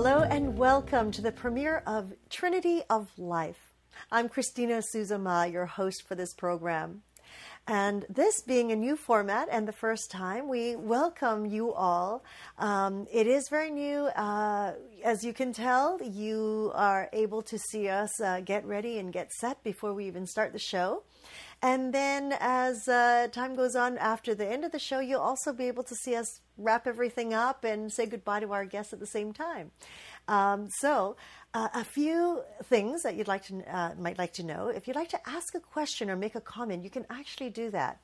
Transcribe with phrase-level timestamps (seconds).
[0.00, 3.74] Hello and welcome to the premiere of Trinity of Life.
[4.12, 7.02] I'm Christina Suzama, your host for this program.
[7.66, 12.22] And this being a new format and the first time, we welcome you all.
[12.58, 14.06] Um, it is very new.
[14.06, 14.74] Uh,
[15.04, 19.32] as you can tell, you are able to see us uh, get ready and get
[19.32, 21.02] set before we even start the show.
[21.60, 25.52] And then as uh, time goes on after the end of the show, you'll also
[25.52, 29.00] be able to see us wrap everything up and say goodbye to our guests at
[29.00, 29.72] the same time.
[30.28, 31.16] Um, so,
[31.54, 34.68] uh, a few things that you'd like to uh, might like to know.
[34.68, 37.70] If you'd like to ask a question or make a comment, you can actually do
[37.70, 38.00] that.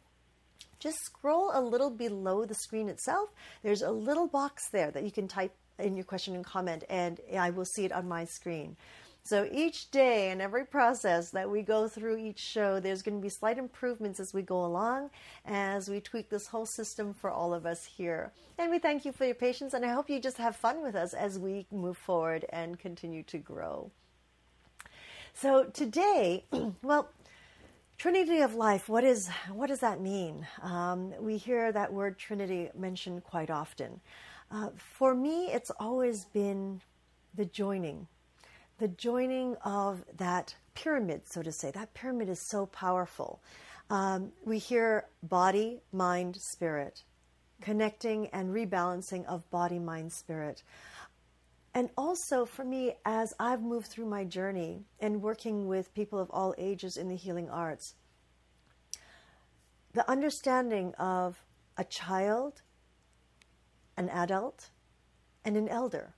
[0.80, 3.30] just scroll a little below the screen itself.
[3.64, 7.20] There's a little box there that you can type in your question and comment, and
[7.38, 8.78] I will see it on my screen.
[9.23, 13.22] So each day and every process that we go through each show, there's going to
[13.22, 15.09] be slight improvements as we go along,
[15.46, 18.31] as we tweak this whole system for all of us here.
[18.59, 20.96] And we thank you for your patience, and I hope you just have fun with
[20.96, 23.90] us as we move forward and continue to grow.
[25.34, 26.44] So today,
[26.84, 27.09] well,
[27.98, 28.90] Trinity of life.
[28.90, 30.46] What is what does that mean?
[30.62, 34.02] Um, we hear that word Trinity mentioned quite often.
[34.51, 36.81] Uh, for me, it's always been
[37.35, 38.07] the joining,
[38.77, 41.71] the joining of that pyramid, so to say.
[41.71, 43.41] That pyramid is so powerful.
[43.89, 47.03] Um, we hear body, mind, spirit,
[47.61, 50.63] connecting and rebalancing of body, mind, spirit.
[51.73, 56.29] And also for me, as I've moved through my journey and working with people of
[56.31, 57.95] all ages in the healing arts,
[59.94, 61.44] the understanding of
[61.78, 62.61] a child
[63.97, 64.69] an adult
[65.44, 66.13] and an elder.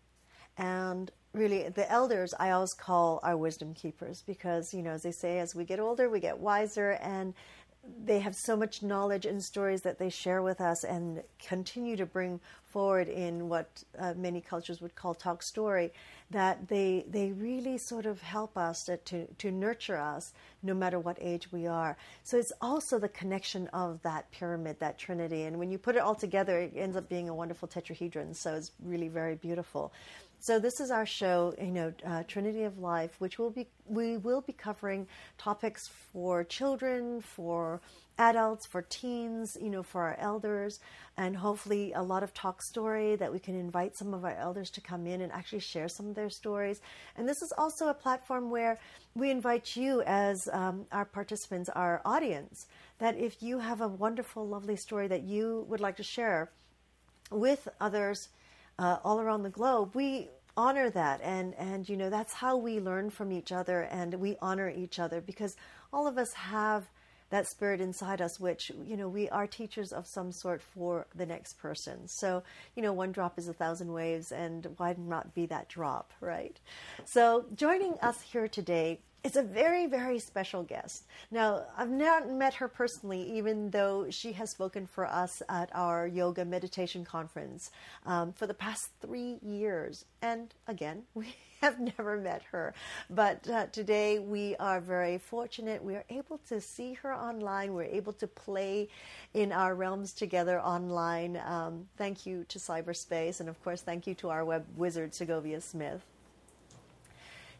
[0.58, 5.12] And really, the elders I always call our wisdom keepers because, you know, as they
[5.12, 7.34] say, as we get older, we get wiser and
[8.04, 12.06] they have so much knowledge and stories that they share with us and continue to
[12.06, 15.92] bring forward in what uh, many cultures would call talk story
[16.32, 21.00] that they they really sort of help us to, to, to nurture us no matter
[21.00, 21.96] what age we are.
[22.24, 25.44] So it's also the connection of that pyramid that trinity.
[25.44, 28.36] And when you put it all together it ends up being a wonderful tetrahedron.
[28.36, 29.94] So it's really very beautiful.
[30.40, 34.18] So this is our show, you know, uh, Trinity of Life, which will be we
[34.18, 37.82] will be covering topics for children, for
[38.18, 40.80] adults, for teens, you know, for our elders,
[41.18, 44.70] and hopefully a lot of talk story that we can invite some of our elders
[44.72, 46.82] to come in and actually share some of their stories.
[47.16, 48.80] And this is also a platform where
[49.16, 52.68] we invite you as um, our participants, our audience,
[53.00, 56.52] that if you have a wonderful, lovely story that you would like to share
[57.32, 58.30] with others
[58.80, 62.80] uh, all around the globe, we honor that and and you know that's how we
[62.80, 65.56] learn from each other and we honor each other because
[65.94, 66.90] all of us have
[67.30, 71.26] that spirit inside us which you know we are teachers of some sort for the
[71.26, 72.44] next person so
[72.76, 76.60] you know one drop is a thousand waves and why not be that drop right
[77.06, 81.06] so joining us here today is a very, very special guest.
[81.32, 86.08] Now, I've not met her personally, even though she has spoken for us at our
[86.08, 87.72] yoga meditation conference
[88.06, 90.06] um, for the past three years.
[90.22, 92.74] And again, we have never met her.
[93.10, 95.84] But uh, today we are very fortunate.
[95.84, 97.74] We are able to see her online.
[97.74, 98.90] We're able to play
[99.34, 101.42] in our realms together online.
[101.46, 103.40] Um, thank you to cyberspace.
[103.40, 106.02] And of course, thank you to our web wizard, Segovia Smith.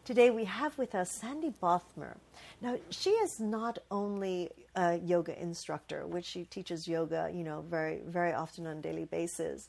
[0.04, 2.16] Today we have with us Sandy Bothmer.
[2.62, 8.00] Now, she is not only a yoga instructor, which she teaches yoga, you know, very,
[8.06, 9.68] very often on a daily basis,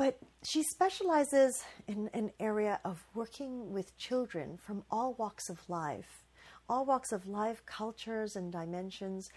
[0.00, 6.24] but she specializes in an area of working with children from all walks of life,
[6.70, 9.28] all walks of life, cultures, and dimensions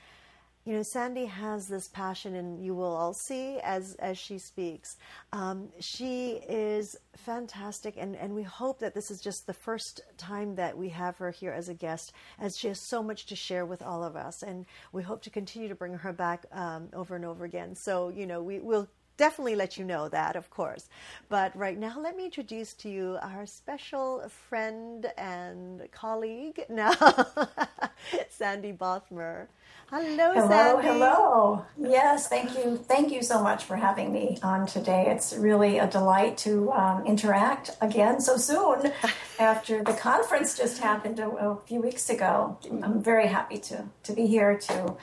[0.65, 4.95] you know, Sandy has this passion, and you will all see as as she speaks.
[5.33, 10.55] Um, she is fantastic, and and we hope that this is just the first time
[10.55, 13.65] that we have her here as a guest, as she has so much to share
[13.65, 17.17] with all of us, and we hope to continue to bring her back um, over
[17.17, 17.75] and over again.
[17.75, 18.87] So you know, we will
[19.17, 20.89] definitely let you know that, of course.
[21.29, 26.93] But right now, let me introduce to you our special friend and colleague now,
[28.29, 29.47] Sandy Bothmer.
[29.89, 30.87] Hello, hello, Sandy.
[30.87, 31.65] Hello.
[31.77, 32.77] Yes, thank you.
[32.77, 35.05] Thank you so much for having me on today.
[35.07, 38.91] It's really a delight to um, interact again so soon
[39.39, 42.57] after the conference just happened a, a few weeks ago.
[42.81, 44.95] I'm very happy to, to be here to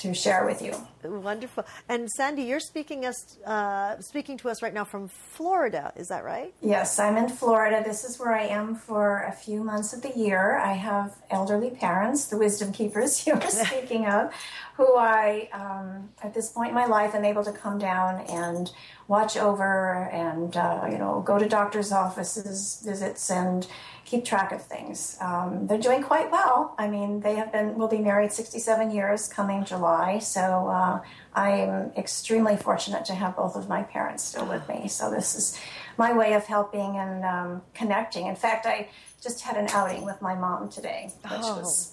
[0.00, 0.74] to share with you.
[1.04, 1.64] Wonderful.
[1.88, 5.92] And Sandy, you're speaking us uh, speaking to us right now from Florida.
[5.96, 6.54] Is that right?
[6.62, 7.82] Yes, I'm in Florida.
[7.84, 10.58] This is where I am for a few months of the year.
[10.58, 14.32] I have elderly parents, the wisdom keepers you were speaking of,
[14.76, 18.70] who I, um, at this point in my life, am able to come down and
[19.08, 23.66] watch over and uh, you know go to doctors' offices visits and
[24.10, 25.16] keep track of things.
[25.20, 26.74] Um, they're doing quite well.
[26.76, 31.00] I mean, they have been will be married 67 years coming July, so uh,
[31.32, 34.88] I'm extremely fortunate to have both of my parents still with me.
[34.88, 35.56] So this is
[35.96, 38.26] my way of helping and um, connecting.
[38.26, 38.88] In fact, I
[39.22, 41.60] just had an outing with my mom today, which oh.
[41.60, 41.92] was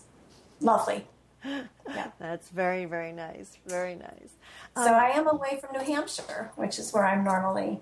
[0.59, 1.05] lovely.
[1.87, 2.07] Yeah.
[2.19, 3.57] That's very, very nice.
[3.65, 4.31] Very nice.
[4.75, 7.79] Um, so I am away from New Hampshire, which is where I'm normally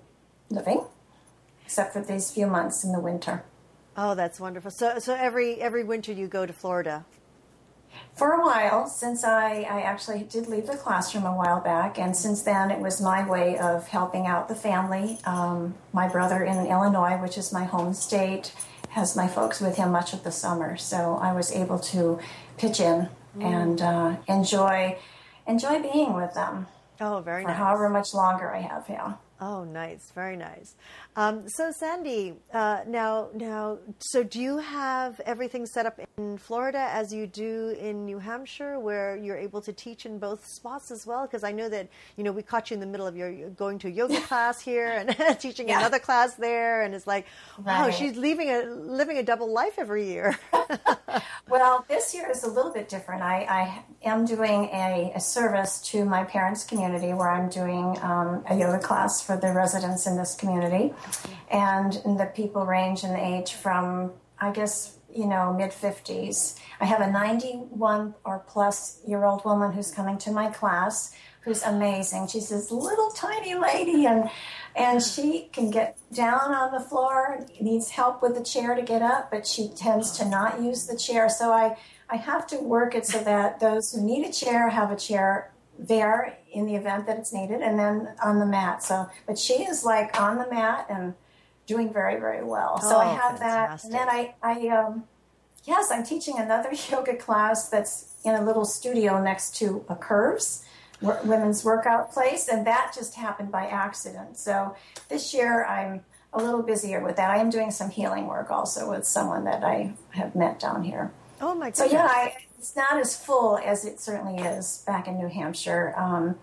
[0.48, 0.84] living,
[1.64, 3.42] except for these few months in the winter.
[3.96, 4.70] Oh, that's wonderful.
[4.70, 7.04] So, so every every winter you go to Florida.
[8.14, 12.14] For a while, since I, I actually did leave the classroom a while back, and
[12.14, 15.18] since then it was my way of helping out the family.
[15.24, 18.54] Um, my brother in Illinois, which is my home state,
[18.90, 22.18] has my folks with him much of the summer, so I was able to
[22.58, 23.42] pitch in mm.
[23.42, 24.98] and uh, enjoy
[25.46, 26.66] enjoy being with them.
[27.00, 27.58] Oh, very for nice.
[27.58, 29.14] however much longer I have, yeah.
[29.38, 30.76] Oh, nice, very nice.
[31.14, 36.88] Um, so, Sandy, uh, now, now, so do you have everything set up in Florida
[36.90, 41.06] as you do in New Hampshire, where you're able to teach in both spots as
[41.06, 41.26] well?
[41.26, 43.78] Because I know that you know we caught you in the middle of your going
[43.80, 45.80] to a yoga class here and teaching yeah.
[45.80, 47.26] another class there, and it's like,
[47.62, 47.94] wow, right.
[47.94, 50.38] she's leaving a living a double life every year.
[51.48, 53.22] well, this year is a little bit different.
[53.22, 58.44] I, I am doing a, a, service to my parents' community where I'm doing um,
[58.48, 60.94] a yoga class for the residents in this community.
[61.50, 66.58] And the people range in age from, I guess, you know, mid 50s.
[66.80, 71.14] I have a 91 or plus year old woman who's coming to my class
[71.46, 72.26] who's amazing.
[72.26, 74.28] She's this little tiny lady and
[74.74, 79.00] and she can get down on the floor, needs help with the chair to get
[79.00, 81.30] up, but she tends to not use the chair.
[81.30, 81.76] So I
[82.10, 85.52] I have to work it so that those who need a chair have a chair
[85.78, 88.82] there in the event that it's needed and then on the mat.
[88.82, 91.14] So, but she is like on the mat and
[91.66, 92.80] doing very, very well.
[92.80, 93.90] So oh, I have fantastic.
[93.90, 94.00] that.
[94.00, 95.04] And then I, I, um,
[95.64, 100.64] yes, I'm teaching another yoga class that's in a little studio next to a Curves
[101.02, 102.48] women's workout place.
[102.48, 104.38] And that just happened by accident.
[104.38, 104.74] So
[105.08, 107.30] this year I'm a little busier with that.
[107.30, 111.12] I am doing some healing work also with someone that I have met down here.
[111.40, 111.76] Oh my god!
[111.76, 115.94] So yeah, I, it's not as full as it certainly is back in New Hampshire.
[115.96, 116.36] Um,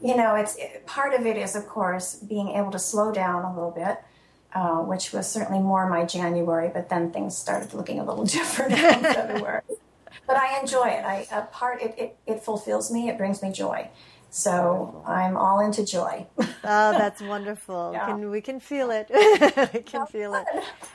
[0.00, 0.56] you know, it's
[0.86, 3.98] part of it is, of course, being able to slow down a little bit,
[4.54, 6.70] uh, which was certainly more my January.
[6.72, 9.62] But then things started looking a little different in February.
[10.26, 11.04] But I enjoy it.
[11.04, 13.08] I a part it, it it fulfills me.
[13.08, 13.88] It brings me joy.
[14.34, 16.26] So I'm all into joy.
[16.38, 17.90] oh, that's wonderful.
[17.92, 18.06] Yeah.
[18.06, 19.10] Can, we can feel it.
[19.74, 20.46] we can feel it.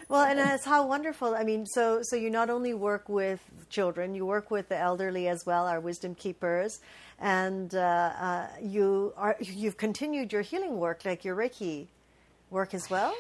[0.10, 1.36] Well, and it's how wonderful.
[1.36, 3.40] I mean, so so you not only work with
[3.70, 6.80] children, you work with the elderly as well, our wisdom keepers,
[7.20, 11.90] and uh, uh, you are you've continued your healing work, like your Reiki
[12.50, 13.14] work as well.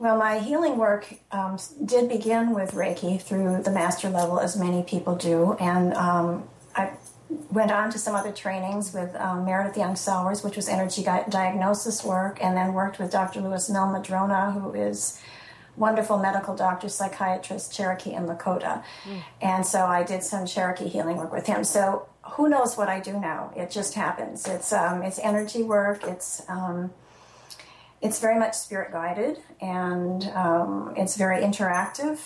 [0.00, 4.82] Well, my healing work um, did begin with Reiki through the master level, as many
[4.82, 6.92] people do, and um, I
[7.50, 12.02] went on to some other trainings with um, Meredith Young Sowers, which was energy diagnosis
[12.02, 13.42] work, and then worked with Dr.
[13.42, 15.20] Lewis Mehl-Madrona, who is
[15.76, 18.82] wonderful medical doctor, psychiatrist, Cherokee and Lakota.
[19.04, 19.22] Mm.
[19.42, 21.62] And so I did some Cherokee healing work with him.
[21.62, 23.52] So who knows what I do now?
[23.54, 24.48] It just happens.
[24.48, 26.04] It's um, it's energy work.
[26.04, 26.90] It's um,
[28.00, 32.18] it's very much spirit guided, and um, it's very interactive.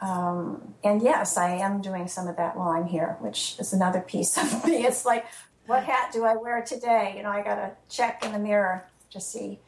[0.00, 4.00] Um, and yes, I am doing some of that while I'm here, which is another
[4.00, 4.84] piece of me.
[4.84, 5.26] It's like,
[5.66, 7.14] what hat do I wear today?
[7.16, 9.60] You know, I got to check in the mirror to see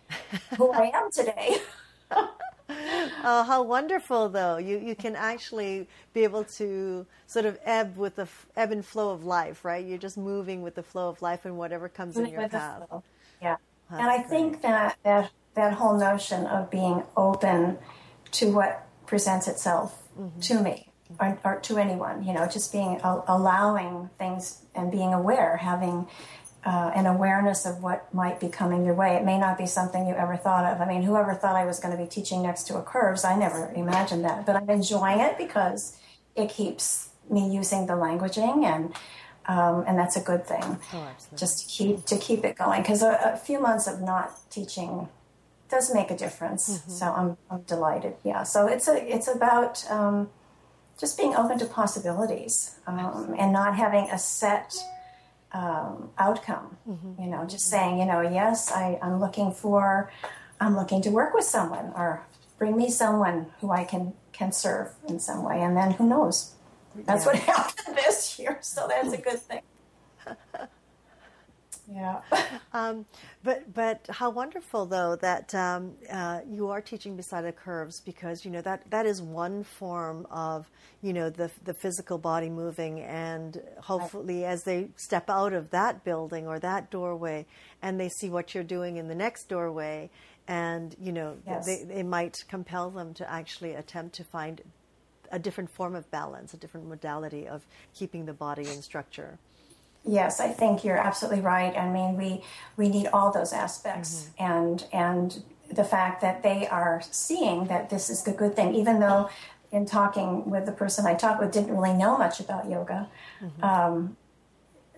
[0.57, 1.59] who I am today.
[2.11, 4.29] oh, how wonderful!
[4.29, 8.73] Though you you can actually be able to sort of ebb with the f- ebb
[8.73, 9.85] and flow of life, right?
[9.87, 12.83] You're just moving with the flow of life and whatever comes in your path.
[13.41, 13.57] Yeah,
[13.91, 14.29] That's and I great.
[14.29, 17.79] think that that that whole notion of being open
[18.33, 20.41] to what presents itself mm-hmm.
[20.41, 20.89] to me
[21.21, 22.25] or, or, to anyone.
[22.25, 26.09] You know, just being allowing things and being aware, having
[26.65, 29.17] uh, an awareness of what might be coming your way.
[29.17, 30.81] It may not be something you ever thought of.
[30.81, 33.37] I mean, whoever thought I was going to be teaching next to a curves, I
[33.37, 34.47] never imagined that.
[34.47, 35.99] But I'm enjoying it because
[36.35, 38.95] it keeps me using the languaging and
[39.47, 40.79] um, and that's a good thing.
[40.95, 44.51] Oh, Just to keep to keep it going because a, a, few months of not
[44.51, 45.09] teaching
[45.69, 46.79] does make a difference.
[46.79, 46.91] Mm-hmm.
[46.91, 48.15] So I'm, I'm delighted.
[48.25, 48.43] Yeah.
[48.43, 50.31] So it's a it's about um,
[50.99, 54.75] just being open to possibilities um, and not having a set
[55.53, 56.77] um, outcome.
[56.89, 57.23] Mm-hmm.
[57.23, 60.11] You know, just saying, you know, yes, I, I'm looking for,
[60.61, 62.27] I'm looking to work with someone, or
[62.59, 66.55] bring me someone who I can can serve in some way, and then who knows?
[66.97, 67.33] That's yeah.
[67.33, 69.63] what happened this year, so that's a good thing.
[71.93, 72.21] Yeah.
[72.73, 73.05] um,
[73.43, 78.45] but but how wonderful though that um, uh, you are teaching beside the curves because
[78.45, 80.71] you know that that is one form of
[81.03, 84.51] you know the the physical body moving and hopefully right.
[84.51, 87.45] as they step out of that building or that doorway
[87.83, 90.09] and they see what you're doing in the next doorway
[90.49, 91.67] and you know yes.
[91.67, 94.63] they, it might compel them to actually attempt to find
[95.31, 99.39] a different form of balance, a different modality of keeping the body in structure.
[100.07, 101.75] Yes, I think you're absolutely right.
[101.77, 102.43] I mean, we
[102.77, 104.53] we need all those aspects, mm-hmm.
[104.53, 109.01] and and the fact that they are seeing that this is the good thing, even
[109.01, 109.31] though
[109.73, 113.09] in talking with the person I talked with didn't really know much about yoga,
[113.43, 113.65] mm-hmm.
[113.65, 114.17] um,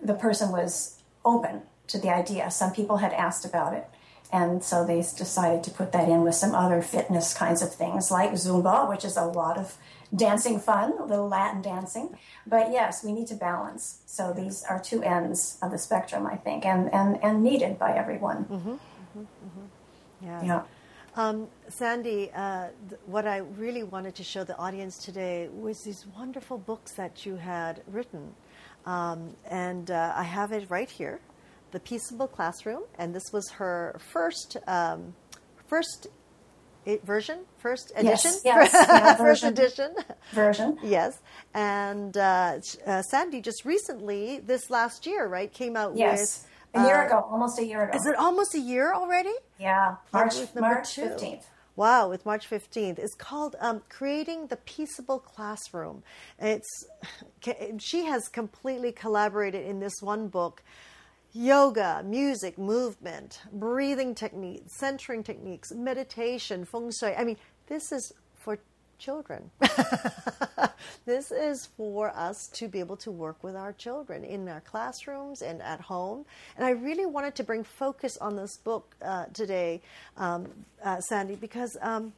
[0.03, 2.51] the person was open to the idea.
[2.51, 3.87] Some people had asked about it,
[4.31, 8.11] and so they decided to put that in with some other fitness kinds of things
[8.11, 9.77] like Zumba, which is a lot of
[10.15, 12.17] dancing fun, a little Latin dancing.
[12.45, 13.99] But yes, we need to balance.
[14.05, 17.95] So these are two ends of the spectrum, I think, and, and, and needed by
[17.95, 18.45] everyone.
[18.45, 20.25] Mm-hmm, mm-hmm, mm-hmm.
[20.25, 20.43] Yeah.
[20.43, 20.61] yeah.
[21.15, 26.05] Um, Sandy, uh, th- what I really wanted to show the audience today was these
[26.15, 28.35] wonderful books that you had written.
[28.85, 31.19] Um, and uh, I have it right here
[31.71, 32.83] The Peaceable Classroom.
[32.99, 35.15] And this was her first, um,
[35.65, 36.07] first
[37.03, 39.93] version, first edition, yes, yes, yeah, first edition
[40.31, 40.77] version.
[40.83, 41.19] yes,
[41.53, 46.19] and uh, uh, Sandy just recently, this last year, right, came out yes.
[46.19, 46.47] with.
[46.73, 47.97] A year uh, ago, almost a year ago.
[47.97, 49.33] Is it almost a year already?
[49.57, 51.47] Yeah, March March fifteenth.
[51.77, 52.97] Wow, with March 15th.
[52.97, 56.01] It's called um, Creating the Peaceable Classroom.
[56.39, 56.67] It's
[57.77, 60.63] she has completely collaborated in this one book
[61.33, 67.15] yoga, music, movement, breathing techniques, centering techniques, meditation, feng shui.
[67.15, 68.57] I mean, this is for
[68.97, 69.51] children.
[71.05, 75.41] this is for us to be able to work with our children in our classrooms
[75.41, 76.25] and at home.
[76.55, 79.81] And I really wanted to bring focus on this book uh, today,
[80.17, 80.47] um,
[80.83, 82.13] uh, Sandy, because um,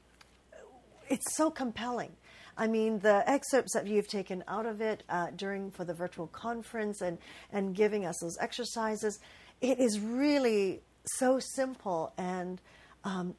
[1.09, 2.11] it's so compelling.
[2.59, 6.27] I mean, the excerpts that you've taken out of it uh, during for the virtual
[6.27, 7.17] conference and
[7.51, 9.19] and giving us those exercises,
[9.61, 12.59] it is really so simple and
[13.05, 13.33] um,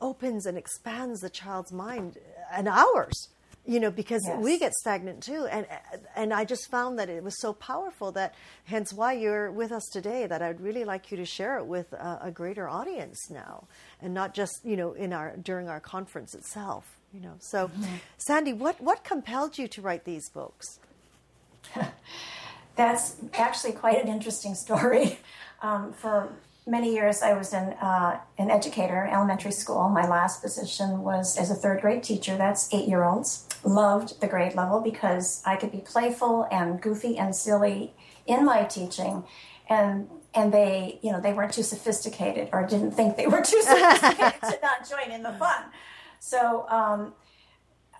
[0.00, 2.18] opens and expands the child's mind
[2.52, 3.28] and ours
[3.66, 4.38] you know because yes.
[4.42, 5.66] we get stagnant too and
[6.14, 9.84] and I just found that it was so powerful that hence why you're with us
[9.92, 13.66] today that I'd really like you to share it with a, a greater audience now
[14.00, 17.34] and not just you know in our during our conference itself you know.
[17.38, 17.96] So, mm-hmm.
[18.18, 20.78] Sandy, what what compelled you to write these books?
[22.76, 25.18] That's actually quite an interesting story.
[25.62, 26.28] Um, for
[26.66, 29.88] many years, I was an uh, an educator, elementary school.
[29.88, 32.36] My last position was as a third grade teacher.
[32.36, 33.48] That's eight year olds.
[33.64, 37.94] Loved the grade level because I could be playful and goofy and silly
[38.26, 39.24] in my teaching,
[39.68, 43.62] and and they you know they weren't too sophisticated or didn't think they were too
[43.62, 45.64] sophisticated to not join in the fun.
[46.20, 47.14] So um,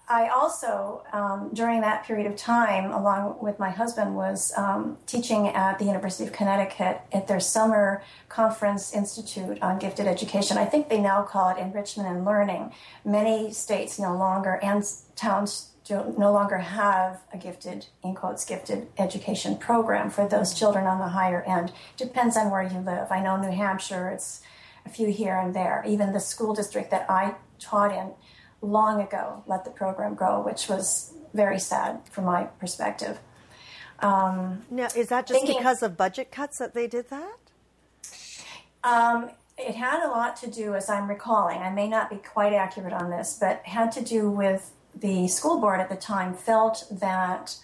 [0.08, 5.48] I also, um, during that period of time, along with my husband, was um, teaching
[5.48, 10.58] at the University of Connecticut at their summer conference institute on gifted education.
[10.58, 12.72] I think they now call it enrichment and learning.
[13.04, 14.84] Many states no longer and
[15.16, 20.98] towns no longer have a gifted, in quotes, gifted education program for those children on
[20.98, 21.72] the higher end.
[21.96, 23.10] Depends on where you live.
[23.10, 24.40] I know New Hampshire, it's
[24.84, 25.84] a few here and there.
[25.86, 28.12] Even the school district that I taught in
[28.62, 33.18] long ago let the program go, which was very sad from my perspective.
[34.00, 37.38] Um, now, is that just thinking, because of budget cuts that they did that?
[38.84, 42.52] Um, it had a lot to do, as I'm recalling, I may not be quite
[42.52, 46.84] accurate on this, but had to do with the school board at the time felt
[46.90, 47.56] that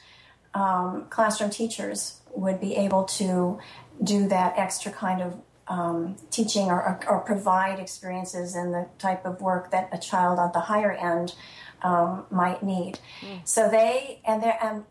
[0.55, 3.59] um, classroom teachers would be able to
[4.03, 9.41] do that extra kind of um, teaching or, or, provide experiences in the type of
[9.41, 11.35] work that a child at the higher end
[11.83, 12.99] um, might need.
[13.21, 13.47] Mm.
[13.47, 14.85] So they and there and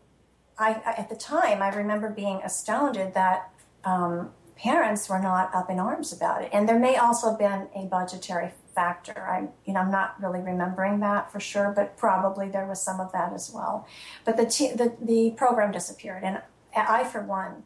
[0.58, 3.50] I, I, at the time I remember being astounded that
[3.84, 6.50] um, parents were not up in arms about it.
[6.52, 9.26] And there may also have been a budgetary factor.
[9.28, 13.00] I, you know, I'm not really remembering that for sure, but probably there was some
[13.00, 13.86] of that as well.
[14.24, 16.40] But the t- the, the program disappeared, and
[16.74, 17.64] I, for one,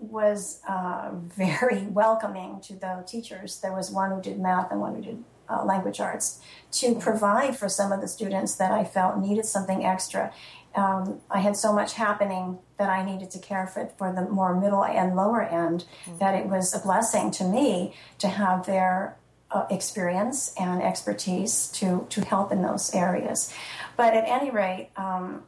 [0.00, 3.60] was uh, very welcoming to the teachers.
[3.60, 6.40] There was one who did math and one who did uh, language arts
[6.70, 10.32] to provide for some of the students that I felt needed something extra.
[10.74, 14.54] Um, I had so much happening that I needed to care for for the more
[14.54, 16.18] middle and lower end mm-hmm.
[16.18, 19.16] that it was a blessing to me to have their
[19.50, 23.52] uh, experience and expertise to to help in those areas.
[23.96, 25.42] But at any rate, um,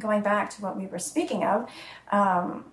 [0.00, 1.70] going back to what we were speaking of.
[2.10, 2.64] Um,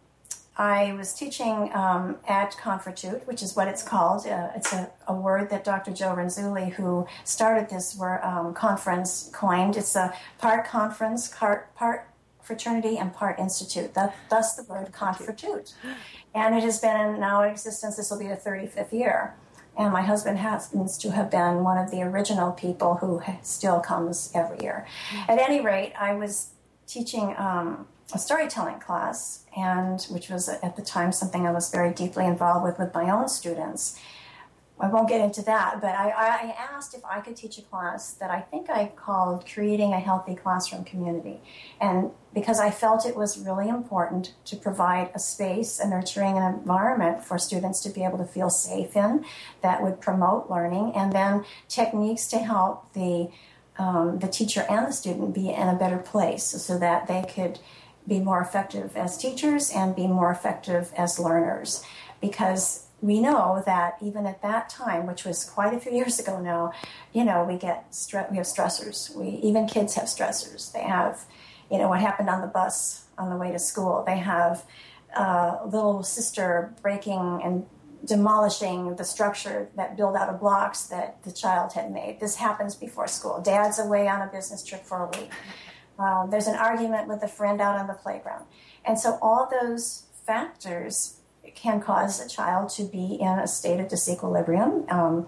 [0.56, 4.28] I was teaching um, at Confratute, which is what it's called.
[4.28, 5.92] Uh, it's a, a, word that Dr.
[5.92, 9.78] Joe Renzulli, who started this um, conference, coined.
[9.78, 12.08] It's a part conference, part, part
[12.44, 13.96] fraternity, and part institute.
[13.96, 15.74] That, thus the word Confratute.
[16.36, 17.96] And it has been in now in existence.
[17.96, 19.36] This will be the 35th year.
[19.76, 24.32] And my husband happens to have been one of the original people who still comes
[24.36, 24.86] every year.
[25.10, 25.32] Mm-hmm.
[25.32, 26.50] At any rate, I was
[26.86, 31.94] teaching um, a storytelling class, and which was at the time something I was very
[31.94, 34.00] deeply involved with with my own students.
[34.80, 38.14] I won't get into that, but I, I, asked if I could teach a class
[38.14, 41.40] that I think I called Creating a Healthy Classroom Community.
[41.80, 46.56] And because I felt it was really important to provide a space, a nurturing an
[46.56, 49.24] environment for students to be able to feel safe in
[49.62, 53.30] that would promote learning, and then techniques to help the
[53.78, 57.60] um, the teacher and the student be in a better place so that they could
[58.08, 61.84] be more effective as teachers and be more effective as learners.
[62.22, 66.40] Because we know that even at that time, which was quite a few years ago
[66.40, 66.72] now,
[67.12, 67.86] you know, we get
[68.32, 69.16] we have stressors.
[69.16, 70.72] We even kids have stressors.
[70.72, 71.26] They have,
[71.70, 74.04] you know, what happened on the bus on the way to school.
[74.06, 74.66] They have
[75.16, 77.66] uh, little sister breaking and
[78.06, 82.20] demolishing the structure that built out of blocks that the child had made.
[82.20, 83.42] This happens before school.
[83.42, 85.32] Dad's away on a business trip for a week.
[86.00, 88.46] Um, there's an argument with a friend out on the playground.
[88.86, 91.18] And so all those factors
[91.56, 95.28] can cause a child to be in a state of disequilibrium, um,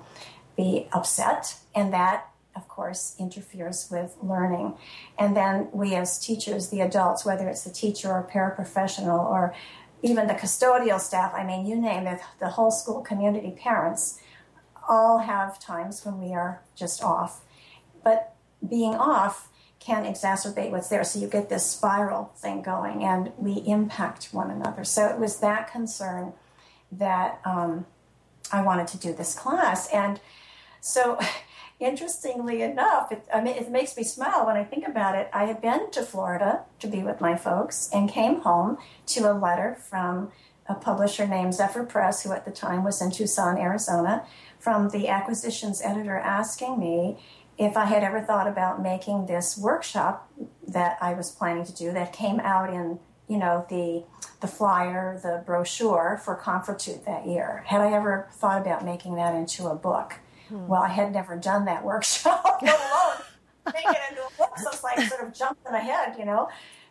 [0.57, 4.75] be upset, and that, of course, interferes with learning.
[5.19, 9.53] And then we, as teachers, the adults, whether it's the teacher or paraprofessional or
[10.01, 14.19] even the custodial staff, I mean, you name it, the whole school community, parents,
[14.87, 17.41] all have times when we are just off.
[18.03, 18.35] But
[18.67, 19.49] being off
[19.85, 21.03] can exacerbate what's there.
[21.03, 24.83] So you get this spiral thing going, and we impact one another.
[24.83, 26.33] So it was that concern
[26.91, 27.85] that um,
[28.51, 29.87] I wanted to do this class.
[29.93, 30.19] And
[30.81, 31.19] so,
[31.79, 35.29] interestingly enough, it, I mean, it makes me smile when I think about it.
[35.33, 39.33] I had been to Florida to be with my folks and came home to a
[39.33, 40.31] letter from
[40.67, 44.25] a publisher named Zephyr Press, who at the time was in Tucson, Arizona,
[44.57, 47.19] from the acquisitions editor asking me
[47.57, 50.29] if I had ever thought about making this workshop
[50.67, 54.03] that I was planning to do that came out in you know the
[54.41, 57.63] the flyer, the brochure for Confratute that year.
[57.67, 60.15] Had I ever thought about making that into a book?
[60.49, 60.67] Hmm.
[60.67, 63.25] Well, I had never done that workshop, let alone
[63.73, 64.57] make it into a book.
[64.57, 66.49] So it's like sort of jumping ahead, you know.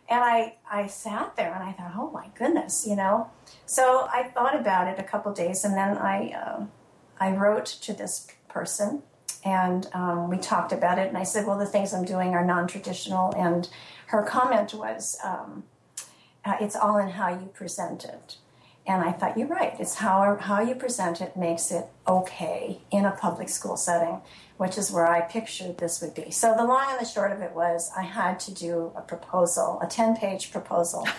[0.09, 3.29] And I I sat there and I thought, oh my goodness, you know.
[3.65, 6.65] So I thought about it a couple days, and then I uh,
[7.19, 9.03] I wrote to this person
[9.45, 11.07] and um, we talked about it.
[11.07, 13.69] And I said, "Well, the things I'm doing are non-traditional." And
[14.07, 15.63] her comment was, um,
[16.43, 18.37] uh, "It's all in how you present it."
[18.87, 19.75] And I thought, "You're right.
[19.79, 24.21] It's how how you present it makes it okay in a public school setting."
[24.57, 26.31] Which is where I pictured this would be.
[26.31, 29.79] So the long and the short of it was, I had to do a proposal,
[29.81, 31.07] a ten-page proposal.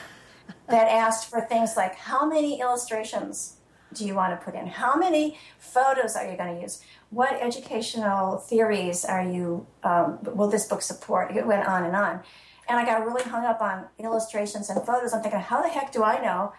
[0.68, 3.55] that asked for things like how many illustrations
[3.96, 4.66] do you want to put in?
[4.66, 6.82] How many photos are you going to use?
[7.10, 11.36] What educational theories are you, um, will this book support?
[11.36, 12.20] It went on and on.
[12.68, 15.12] And I got really hung up on illustrations and photos.
[15.12, 16.52] I'm thinking, how the heck do I know?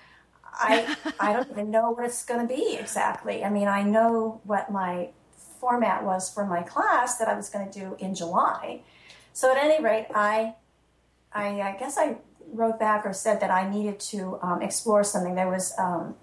[0.54, 3.44] I, I don't even know what it's going to be exactly.
[3.44, 5.10] I mean, I know what my
[5.60, 8.82] format was for my class that I was going to do in July.
[9.34, 10.56] So at any rate, I,
[11.34, 12.18] I, I guess I
[12.54, 15.36] wrote back or said that I needed to um, explore something.
[15.36, 16.16] There was um,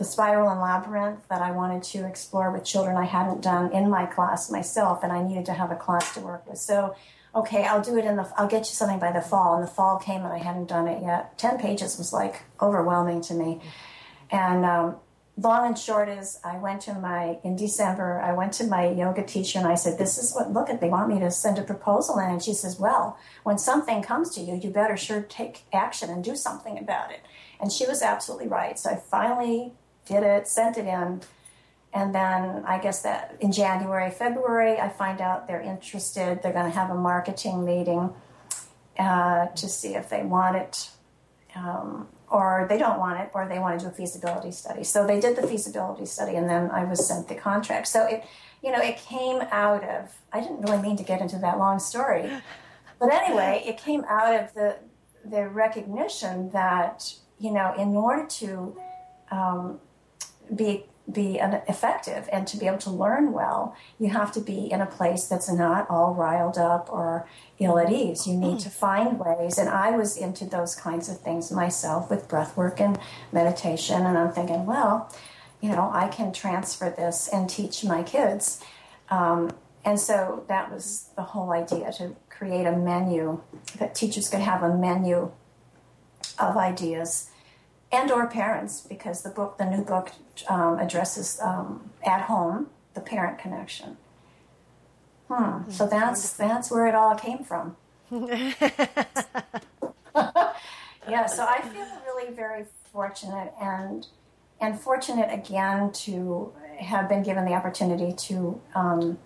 [0.00, 3.90] the spiral and labyrinth that I wanted to explore with children I hadn't done in
[3.90, 6.56] my class myself, and I needed to have a class to work with.
[6.56, 6.96] So,
[7.34, 8.26] okay, I'll do it in the.
[8.38, 9.56] I'll get you something by the fall.
[9.56, 11.36] And the fall came, and I hadn't done it yet.
[11.36, 13.60] Ten pages was like overwhelming to me,
[14.30, 14.96] and um,
[15.36, 18.22] long and short is I went to my in December.
[18.22, 20.80] I went to my yoga teacher and I said, "This is what look at.
[20.80, 24.30] They want me to send a proposal in." And she says, "Well, when something comes
[24.36, 27.20] to you, you better sure take action and do something about it."
[27.60, 28.78] And she was absolutely right.
[28.78, 29.74] So I finally
[30.10, 31.20] did it, sent it in,
[31.92, 36.42] and then I guess that in January, February, I find out they're interested.
[36.42, 38.12] They're going to have a marketing meeting
[38.98, 40.90] uh, to see if they want it,
[41.54, 44.84] um, or they don't want it, or they want to do a feasibility study.
[44.84, 47.88] So they did the feasibility study, and then I was sent the contract.
[47.88, 48.24] So it,
[48.62, 50.14] you know, it came out of.
[50.32, 52.30] I didn't really mean to get into that long story,
[53.00, 54.76] but anyway, it came out of the
[55.24, 58.76] the recognition that you know, in order to
[59.30, 59.80] um,
[60.54, 64.80] be be effective and to be able to learn well, you have to be in
[64.80, 68.26] a place that's not all riled up or ill at ease.
[68.26, 69.58] You need to find ways.
[69.58, 72.98] And I was into those kinds of things myself with breath work and
[73.32, 74.06] meditation.
[74.06, 75.12] And I'm thinking, well,
[75.60, 78.62] you know, I can transfer this and teach my kids.
[79.10, 79.50] Um,
[79.84, 83.40] and so that was the whole idea to create a menu
[83.78, 85.32] that teachers could have a menu
[86.38, 87.29] of ideas
[87.92, 90.12] and or parents because the book the new book
[90.48, 93.96] um, addresses um, at home the parent connection
[95.28, 95.34] hmm.
[95.34, 97.76] Mm, so that's that's where it all came from
[101.08, 104.06] yeah so i feel really very fortunate and
[104.60, 109.18] and fortunate again to have been given the opportunity to um,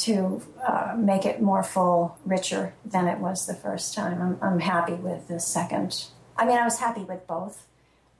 [0.00, 4.20] to uh, make it more full, richer than it was the first time.
[4.22, 6.06] I'm, I'm happy with the second.
[6.36, 7.66] I mean, I was happy with both,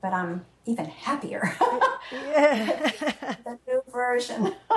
[0.01, 1.55] but I'm even happier.
[2.11, 4.55] the new version.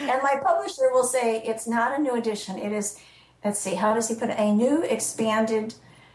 [0.00, 2.58] and my publisher will say it's not a new edition.
[2.58, 2.98] It is,
[3.44, 4.38] let's see, how does he put it?
[4.38, 5.74] A new, expanded,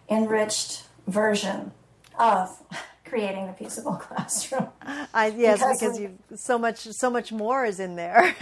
[0.09, 1.71] enriched version
[2.17, 2.61] of
[3.05, 4.67] creating the peaceable classroom.
[5.13, 8.35] I, yes, because, because you so much so much more is in there.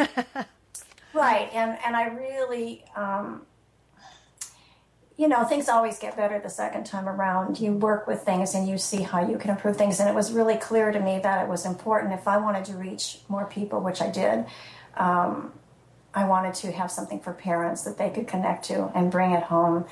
[1.14, 3.44] right, and and I really um,
[5.18, 7.60] you know, things always get better the second time around.
[7.60, 10.00] You work with things and you see how you can improve things.
[10.00, 12.74] And it was really clear to me that it was important if I wanted to
[12.74, 14.46] reach more people, which I did.
[14.96, 15.54] Um,
[16.14, 19.44] I wanted to have something for parents that they could connect to and bring it
[19.44, 19.86] home.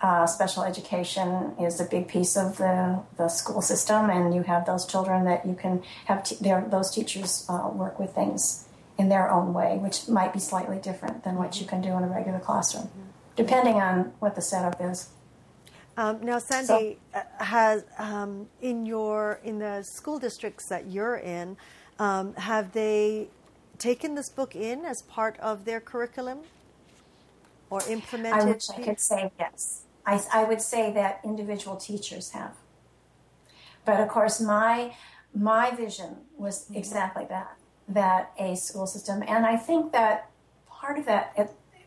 [0.00, 4.66] Uh, special education is a big piece of the, the school system, and you have
[4.66, 6.26] those children that you can have
[6.70, 8.66] those teachers uh, work with things
[8.98, 12.02] in their own way, which might be slightly different than what you can do in
[12.02, 12.88] a regular classroom.
[12.88, 15.10] Mm-hmm depending on what the setup is.
[15.96, 21.16] Um, now, Sandy so, uh, has um, in your in the school districts that you're
[21.16, 21.56] in,
[21.98, 23.28] um, have they
[23.78, 26.40] taken this book in as part of their curriculum
[27.68, 28.42] or implemented?
[28.42, 29.82] I wish I could say yes.
[30.06, 32.54] I, I would say that individual teachers have,
[33.84, 34.94] but of course, my
[35.34, 36.76] my vision was mm-hmm.
[36.76, 40.30] exactly that that a school system, and I think that
[40.70, 41.32] part of that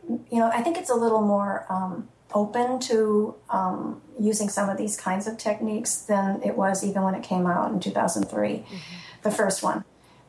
[0.10, 4.78] you know, I think it's a little more um, open to um, using some of
[4.78, 8.76] these kinds of techniques than it was even when it came out in 2003, mm-hmm.
[9.24, 9.84] the first one.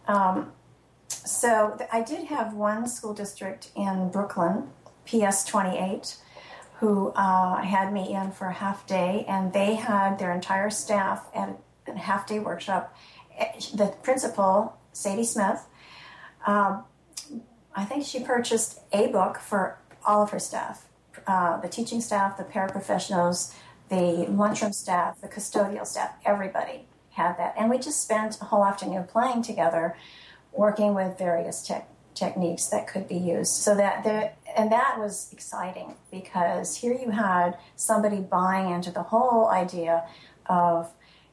[0.07, 0.53] Um,
[1.09, 4.69] so I did have one school district in Brooklyn,
[5.07, 6.17] PS 28,
[6.79, 11.27] who uh, had me in for a half day, and they had their entire staff
[11.35, 11.59] at
[11.89, 12.97] a half day workshop.
[13.75, 15.67] The principal, Sadie Smith,
[16.47, 16.85] um,
[17.77, 20.87] I think she purchased a book for all of her staff
[21.27, 23.55] uh, the teaching staff, the paraprofessionals,
[23.89, 27.55] the lunchroom staff, the custodial staff, everybody had that.
[27.59, 29.97] And we just spent a whole afternoon playing together,
[30.53, 31.85] working with various te-
[32.15, 33.53] techniques that could be used.
[33.53, 39.03] So that there, and that was exciting because here you had somebody buying into the
[39.03, 40.05] whole idea
[40.47, 40.93] of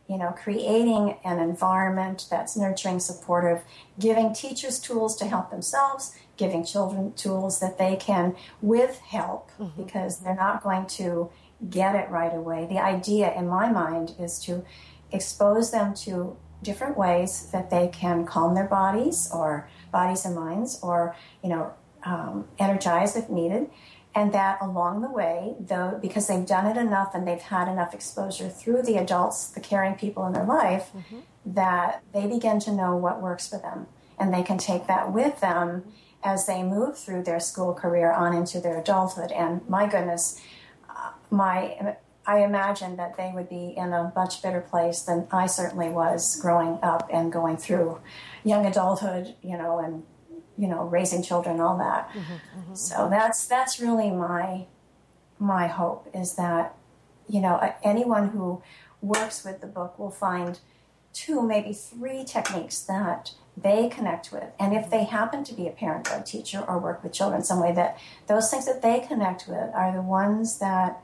[0.09, 3.63] you know, creating an environment that's nurturing, supportive,
[3.97, 9.83] giving teachers tools to help themselves, giving children tools that they can, with help, mm-hmm.
[9.83, 11.29] because they're not going to
[11.69, 12.67] get it right away.
[12.69, 14.65] The idea, in my mind, is to
[15.11, 20.79] expose them to different ways that they can calm their bodies or bodies and minds
[20.81, 23.69] or, you know, um, energize if needed
[24.15, 27.93] and that along the way, though, because they've done it enough and they've had enough
[27.93, 31.19] exposure through the adults, the caring people in their life, mm-hmm.
[31.45, 33.87] that they begin to know what works for them.
[34.19, 35.83] And they can take that with them
[36.23, 39.31] as they move through their school career on into their adulthood.
[39.31, 40.41] And my goodness,
[40.89, 45.45] uh, my I imagine that they would be in a much better place than I
[45.45, 47.99] certainly was growing up and going through
[48.45, 50.03] young adulthood, you know, and
[50.57, 52.09] you know, raising children, all that.
[52.09, 52.75] Mm-hmm, mm-hmm.
[52.75, 54.67] So that's that's really my
[55.39, 56.75] my hope is that
[57.27, 58.61] you know anyone who
[59.01, 60.59] works with the book will find
[61.11, 64.49] two, maybe three techniques that they connect with.
[64.59, 67.43] And if they happen to be a parent or a teacher or work with children
[67.43, 71.01] some way, that those things that they connect with are the ones that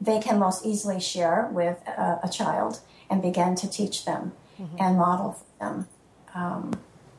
[0.00, 4.32] they can most easily share with a, a child and begin to teach them.
[4.62, 4.76] mm-hmm.
[4.78, 5.88] and model for them.
[6.34, 6.72] Um,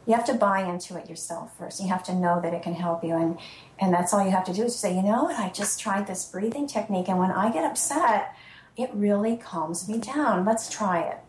[0.06, 1.82] you have to buy into it yourself first.
[1.82, 3.40] You have to know that it can help you, and
[3.80, 6.08] and that's all you have to do is say, you know what, I just tried
[6.08, 8.36] this breathing technique, and when I get upset,
[8.76, 10.46] it really calms me down.
[10.46, 11.20] Let's try it.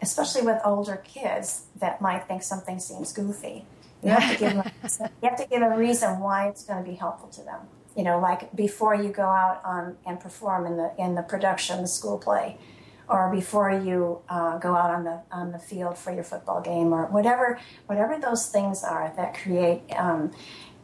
[0.00, 3.64] Especially with older kids that might think something seems goofy.
[4.02, 4.70] You have to give them,
[5.22, 7.60] you have to give a reason why it's going to be helpful to them.
[7.96, 11.82] You know, like before you go out on and perform in the in the production,
[11.82, 12.58] the school play
[13.08, 16.92] or before you uh, go out on the on the field for your football game,
[16.92, 20.30] or whatever whatever those things are that create um,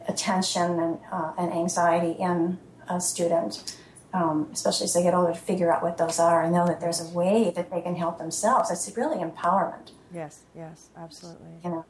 [0.09, 3.77] attention and, uh, and anxiety in a student.
[4.14, 6.81] Um, especially as they get older, to figure out what those are and know that
[6.81, 8.70] there's a way that they can help themselves.
[8.70, 9.90] It's really empowerment.
[10.12, 11.55] Yes, yes, absolutely.
[11.64, 11.85] You know,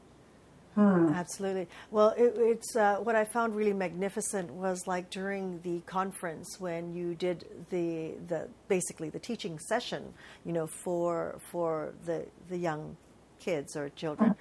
[0.75, 1.13] Hmm.
[1.13, 1.67] Absolutely.
[1.89, 6.93] Well, it, it's uh, what I found really magnificent was like during the conference when
[6.93, 12.97] you did the the basically the teaching session, you know, for for the the young
[13.39, 14.35] kids or children.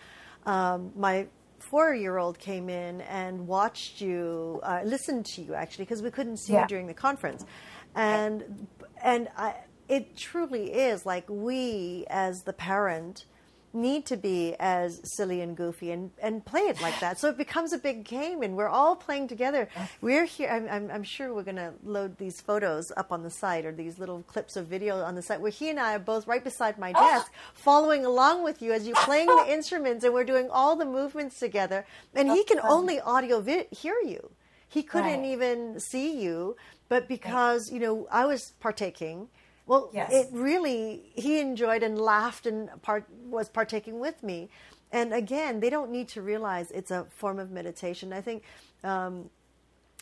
[0.44, 0.50] Hmm.
[0.50, 1.28] Um, my
[1.60, 6.52] four-year-old came in and watched you, uh, listened to you actually, because we couldn't see
[6.52, 6.62] yeah.
[6.62, 7.46] you during the conference,
[7.94, 8.66] and
[9.02, 9.54] and I,
[9.88, 13.26] it truly is like we as the parent
[13.74, 17.18] need to be as silly and goofy and, and play it like that.
[17.18, 19.68] So it becomes a big game and we're all playing together.
[20.00, 23.30] We're here, I'm, I'm, I'm sure we're going to load these photos up on the
[23.30, 25.98] site or these little clips of video on the site where he and I are
[25.98, 27.00] both right beside my oh.
[27.00, 30.86] desk following along with you as you're playing the instruments and we're doing all the
[30.86, 31.84] movements together.
[32.14, 34.30] And he can only audio vi- hear you.
[34.68, 35.26] He couldn't right.
[35.26, 36.56] even see you,
[36.88, 39.28] but because, you know, I was partaking–
[39.66, 40.12] well, yes.
[40.12, 44.50] it really, he enjoyed and laughed and part, was partaking with me.
[44.92, 48.12] And again, they don't need to realize it's a form of meditation.
[48.12, 48.42] I think
[48.84, 49.30] um,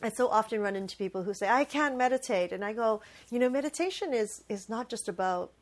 [0.03, 2.53] I so often run into people who say, I can't meditate.
[2.53, 5.53] And I go, you know, meditation is, is not just about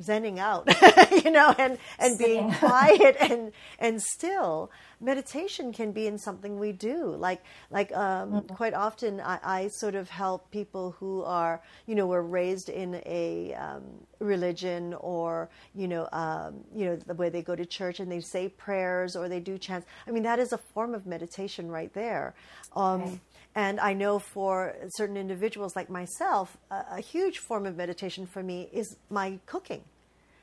[0.00, 0.68] zenning out,
[1.24, 4.70] you know, and, and being quiet and, and still.
[5.00, 7.14] Meditation can be in something we do.
[7.16, 8.54] Like, like, um, mm-hmm.
[8.54, 13.02] quite often I, I, sort of help people who are, you know, were raised in
[13.04, 13.82] a, um,
[14.20, 18.20] religion or, you know, um, you know, the way they go to church and they
[18.20, 19.86] say prayers or they do chants.
[20.06, 22.34] I mean, that is a form of meditation right there.
[22.74, 23.20] Um, right.
[23.56, 28.42] And I know for certain individuals like myself, a, a, huge form of meditation for
[28.42, 29.82] me is my cooking.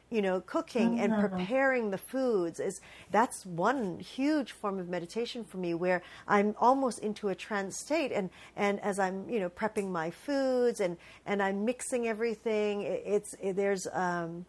[0.09, 5.57] You know, cooking and preparing the foods is that's one huge form of meditation for
[5.57, 9.89] me where I'm almost into a trance state and, and as I'm, you know, prepping
[9.89, 14.45] my foods and, and I'm mixing everything, it's it, there's um,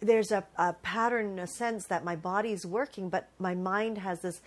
[0.00, 4.20] there's a, a pattern in a sense that my body's working, but my mind has
[4.20, 4.40] this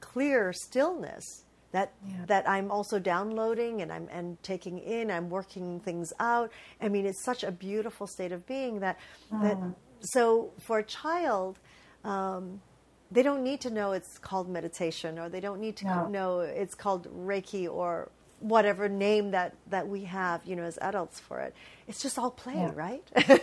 [0.00, 2.24] clear stillness that yeah.
[2.26, 5.10] that I'm also downloading and I'm and taking in.
[5.10, 6.50] I'm working things out.
[6.80, 8.98] I mean, it's such a beautiful state of being that
[9.32, 9.58] that.
[10.00, 11.58] So for a child.
[12.04, 12.60] Um,
[13.10, 16.08] they don't need to know it's called meditation, or they don't need to no.
[16.08, 21.18] know it's called Reiki, or whatever name that that we have, you know, as adults
[21.18, 21.54] for it.
[21.86, 22.72] It's just all play, yeah.
[22.74, 23.42] right?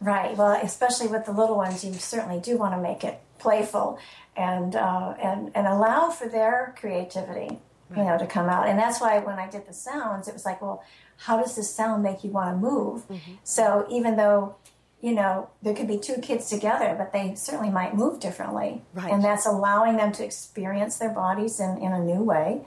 [0.00, 0.36] right.
[0.36, 3.98] Well, especially with the little ones, you certainly do want to make it playful
[4.40, 7.58] and uh, and and allow for their creativity,
[7.90, 7.98] right.
[7.98, 8.66] you know, to come out.
[8.66, 10.82] And that's why when I did the sounds, it was like, well,
[11.18, 13.06] how does this sound make you want to move?
[13.08, 13.32] Mm-hmm.
[13.44, 14.56] So even though
[15.02, 19.12] you know there could be two kids together, but they certainly might move differently, right.
[19.12, 22.62] and that's allowing them to experience their bodies in in a new way.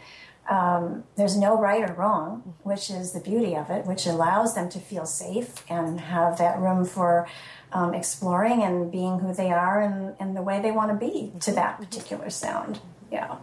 [0.50, 4.70] Um, there's no right or wrong, which is the beauty of it, which allows them
[4.70, 7.28] to feel safe and have that room for
[7.72, 11.32] um, exploring and being who they are and, and the way they want to be
[11.42, 12.80] to that particular sound.
[13.12, 13.38] Yeah.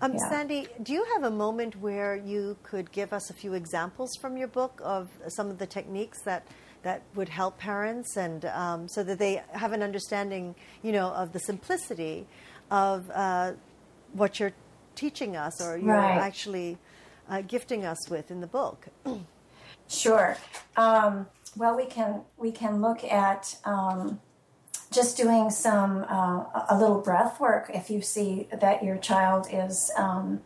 [0.00, 0.30] Um, yeah.
[0.30, 4.36] Sandy, do you have a moment where you could give us a few examples from
[4.36, 6.46] your book of some of the techniques that
[6.82, 11.32] that would help parents and um, so that they have an understanding, you know, of
[11.32, 12.26] the simplicity
[12.70, 13.52] of uh,
[14.12, 14.52] what you're
[14.94, 16.18] teaching us or you're right.
[16.18, 16.78] actually
[17.28, 18.86] uh, gifting us with in the book?
[19.88, 20.36] sure.
[20.76, 21.26] Um,
[21.56, 24.20] well, we can we can look at um,
[24.92, 29.90] just doing some uh, a little breath work if you see that your child is
[29.96, 30.40] um,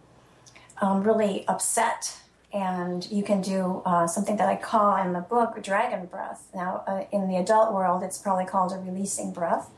[0.81, 2.21] um, really upset,
[2.53, 6.49] and you can do uh, something that I call in the book dragon breath.
[6.55, 9.71] Now, uh, in the adult world, it's probably called a releasing breath.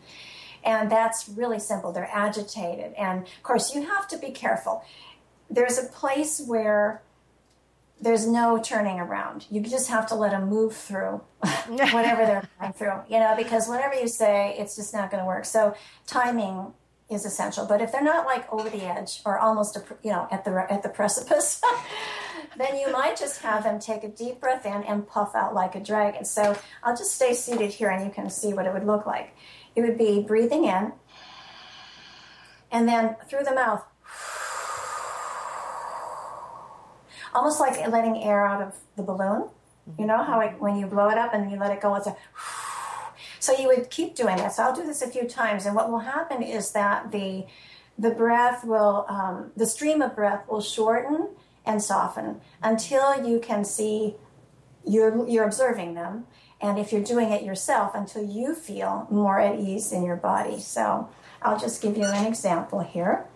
[0.64, 1.92] And that's really simple.
[1.92, 2.92] They're agitated.
[2.94, 4.84] And of course, you have to be careful.
[5.48, 7.02] There's a place where
[8.00, 9.46] there's no turning around.
[9.50, 11.20] You just have to let them move through
[11.68, 15.26] whatever they're going through, you know, because whatever you say, it's just not going to
[15.26, 15.44] work.
[15.44, 15.74] So
[16.06, 16.72] timing
[17.10, 17.66] is essential.
[17.66, 20.66] But if they're not like over the edge or almost, a, you know, at the
[20.72, 21.60] at the precipice,
[22.56, 25.74] then you might just have them take a deep breath in and puff out like
[25.74, 26.24] a dragon.
[26.24, 29.34] So I'll just stay seated here, and you can see what it would look like.
[29.74, 30.92] It would be breathing in
[32.70, 33.84] and then through the mouth,
[37.34, 39.48] almost like letting air out of the balloon.
[39.98, 42.06] You know how it, when you blow it up and you let it go, it's
[42.06, 42.16] a.
[43.40, 44.52] So you would keep doing that.
[44.52, 47.46] So I'll do this a few times, and what will happen is that the
[47.98, 51.28] the breath will, um, the stream of breath will shorten
[51.66, 54.14] and soften until you can see
[54.86, 56.26] you're you're observing them,
[56.60, 60.60] and if you're doing it yourself, until you feel more at ease in your body.
[60.60, 61.08] So
[61.42, 63.26] I'll just give you an example here.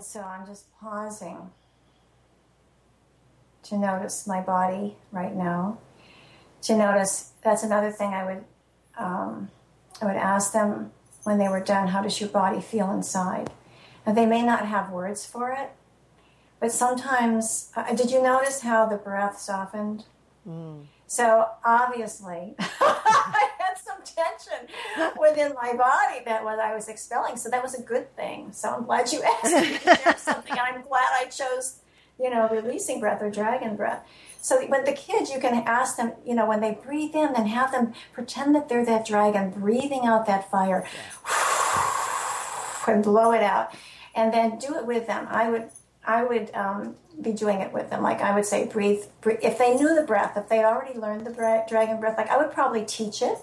[0.00, 1.50] And so I'm just pausing
[3.64, 5.76] to notice my body right now.
[6.62, 8.44] To notice that's another thing I would
[8.96, 9.50] um,
[10.00, 10.92] I would ask them
[11.24, 11.88] when they were done.
[11.88, 13.50] How does your body feel inside?
[14.06, 15.68] And they may not have words for it,
[16.60, 17.70] but sometimes.
[17.76, 20.06] Uh, did you notice how the breath softened?
[20.48, 20.86] Mm.
[21.06, 24.68] So obviously, I had some tension
[25.18, 27.36] within my body that what I was expelling.
[27.36, 28.52] So that was a good thing.
[28.52, 30.52] So I'm glad you asked me to share something.
[30.52, 31.80] And I'm glad I chose,
[32.18, 34.06] you know, releasing breath or dragon breath.
[34.42, 37.46] So with the kids, you can ask them, you know, when they breathe in, then
[37.46, 40.86] have them pretend that they're that dragon, breathing out that fire,
[42.86, 43.74] and blow it out,
[44.14, 45.26] and then do it with them.
[45.30, 45.68] I would
[46.04, 48.02] I would um, be doing it with them.
[48.02, 49.40] Like I would say, breathe, breathe.
[49.42, 51.32] If they knew the breath, if they'd already learned the
[51.68, 53.38] dragon breath, like I would probably teach it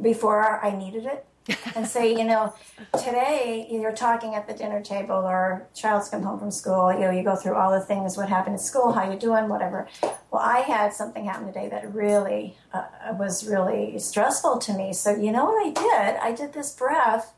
[0.00, 1.26] before I needed it.
[1.76, 2.52] and say, you know,
[2.98, 6.92] today you're talking at the dinner table, or child's come home from school.
[6.92, 9.48] You know, you go through all the things, what happened at school, how you doing,
[9.48, 9.86] whatever.
[10.02, 14.92] Well, I had something happen today that really uh, was really stressful to me.
[14.92, 16.16] So you know what I did?
[16.20, 17.32] I did this breath,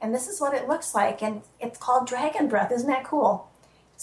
[0.00, 2.70] and this is what it looks like, and it's called dragon breath.
[2.70, 3.50] Isn't that cool?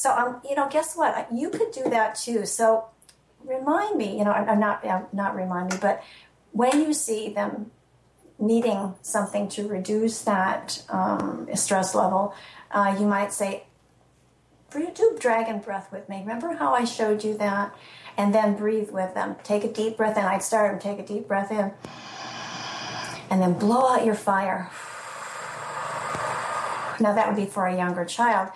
[0.02, 1.28] So, um, you know, guess what?
[1.32, 2.48] You could do that too.
[2.48, 2.86] So,
[3.46, 4.18] remind me.
[4.18, 4.84] You know, I'm not
[5.14, 6.02] not remind me, but
[6.54, 7.70] when you see them
[8.40, 12.34] needing something to reduce that um, stress level,
[12.72, 13.66] uh, you might say,
[14.72, 17.72] "Do dragon breath with me." Remember how I showed you that?
[18.18, 19.36] And then breathe with them.
[19.44, 20.24] Take a deep breath in.
[20.24, 21.74] I'd start and take a deep breath in,
[23.30, 24.72] and then blow out your fire.
[27.00, 28.50] Now that would be for a younger child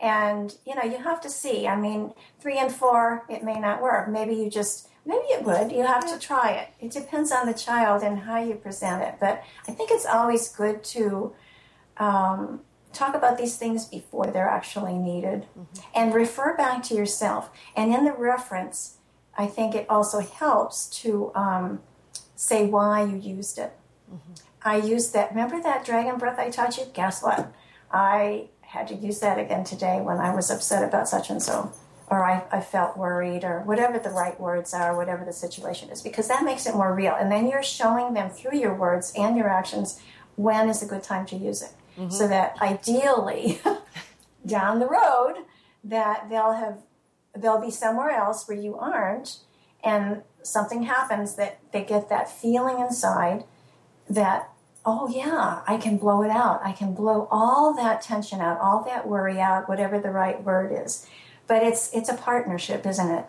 [0.00, 1.66] and, you know, you have to see.
[1.66, 4.08] I mean, three and four, it may not work.
[4.08, 5.70] Maybe you just, maybe it would.
[5.70, 6.68] You have to try it.
[6.80, 9.16] It depends on the child and how you present it.
[9.20, 11.34] But I think it's always good to
[11.98, 12.60] um,
[12.92, 15.80] talk about these things before they're actually needed mm-hmm.
[15.94, 17.50] and refer back to yourself.
[17.76, 18.96] And in the reference,
[19.36, 21.80] I think it also helps to um,
[22.34, 23.72] say why you used it.
[24.10, 24.32] Mm-hmm.
[24.62, 25.30] I used that.
[25.30, 26.84] Remember that dragon breath I taught you?
[26.92, 27.52] Guess what?
[27.92, 31.72] I had to use that again today when I was upset about such and so,
[32.06, 36.02] or I, I felt worried, or whatever the right words are, whatever the situation is,
[36.02, 37.14] because that makes it more real.
[37.18, 40.00] And then you're showing them through your words and your actions
[40.36, 41.72] when is a good time to use it.
[41.98, 42.10] Mm-hmm.
[42.10, 43.60] So that ideally,
[44.46, 45.44] down the road,
[45.82, 46.78] that they'll have
[47.36, 49.38] they'll be somewhere else where you aren't,
[49.82, 53.44] and something happens that they get that feeling inside
[54.08, 54.49] that
[54.84, 56.60] oh yeah, I can blow it out.
[56.64, 60.72] I can blow all that tension out, all that worry out, whatever the right word
[60.84, 61.06] is.
[61.46, 63.24] But it's it's a partnership, isn't it?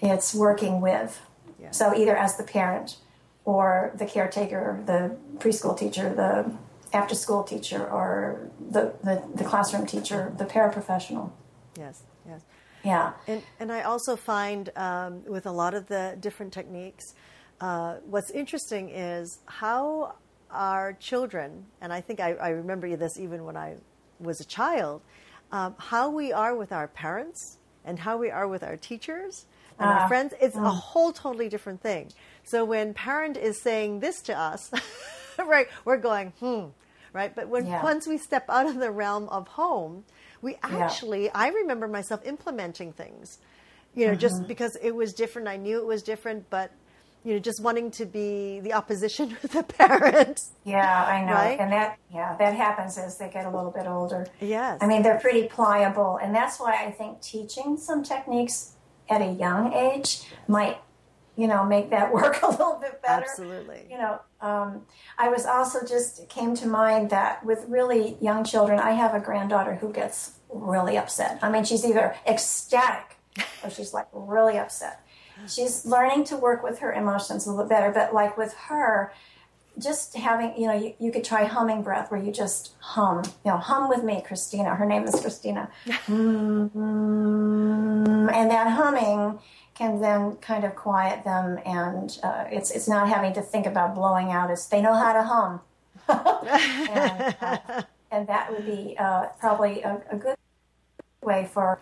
[0.00, 1.20] It's working with.
[1.60, 1.70] Yeah.
[1.70, 2.98] So either as the parent
[3.44, 6.52] or the caretaker, the preschool teacher, the
[6.94, 11.32] after school teacher or the, the, the classroom teacher, the paraprofessional.
[11.76, 12.42] Yes, yes.
[12.84, 13.12] Yeah.
[13.26, 17.14] And, and I also find um, with a lot of the different techniques,
[17.60, 20.14] uh, what's interesting is how
[20.54, 23.76] our children, and I think I, I remember this even when I
[24.18, 25.02] was a child,
[25.52, 29.46] um, how we are with our parents and how we are with our teachers
[29.78, 30.08] and our ah.
[30.08, 30.66] friends, it's mm.
[30.66, 32.10] a whole totally different thing.
[32.44, 34.70] So when parent is saying this to us,
[35.38, 36.66] right, we're going, hmm,
[37.12, 37.34] right?
[37.34, 37.82] But when yeah.
[37.82, 40.04] once we step out of the realm of home,
[40.42, 41.30] we actually, yeah.
[41.34, 43.38] I remember myself implementing things
[43.94, 46.72] You know, just because it was different, I knew it was different, but
[47.24, 50.42] you know, just wanting to be the opposition with the parent.
[50.64, 51.32] Yeah, I know.
[51.32, 51.58] Right?
[51.58, 54.26] And that, yeah, that happens as they get a little bit older.
[54.40, 54.78] Yes.
[54.80, 56.18] I mean, they're pretty pliable.
[56.22, 58.72] And that's why I think teaching some techniques
[59.08, 60.78] at a young age might,
[61.36, 63.24] you know, make that work a little bit better.
[63.24, 63.86] Absolutely.
[63.90, 64.82] You know, um,
[65.18, 69.20] I was also just came to mind that with really young children, I have a
[69.20, 71.38] granddaughter who gets really upset.
[71.42, 73.16] I mean, she's either ecstatic
[73.64, 75.03] or she's like really upset
[75.48, 77.90] she's learning to work with her emotions a little bit better.
[77.92, 79.12] But like with her,
[79.78, 83.50] just having, you know, you, you could try humming breath where you just hum, you
[83.50, 84.74] know, hum with me, Christina.
[84.76, 85.68] Her name is Christina.
[85.86, 86.70] mm-hmm.
[88.30, 89.38] And that humming
[89.74, 93.94] can then kind of quiet them, and uh, it's it's not having to think about
[93.94, 94.50] blowing out.
[94.50, 95.60] It's they know how to hum,
[96.08, 100.36] and, uh, and, that would be uh, probably a, a good
[101.22, 101.80] way for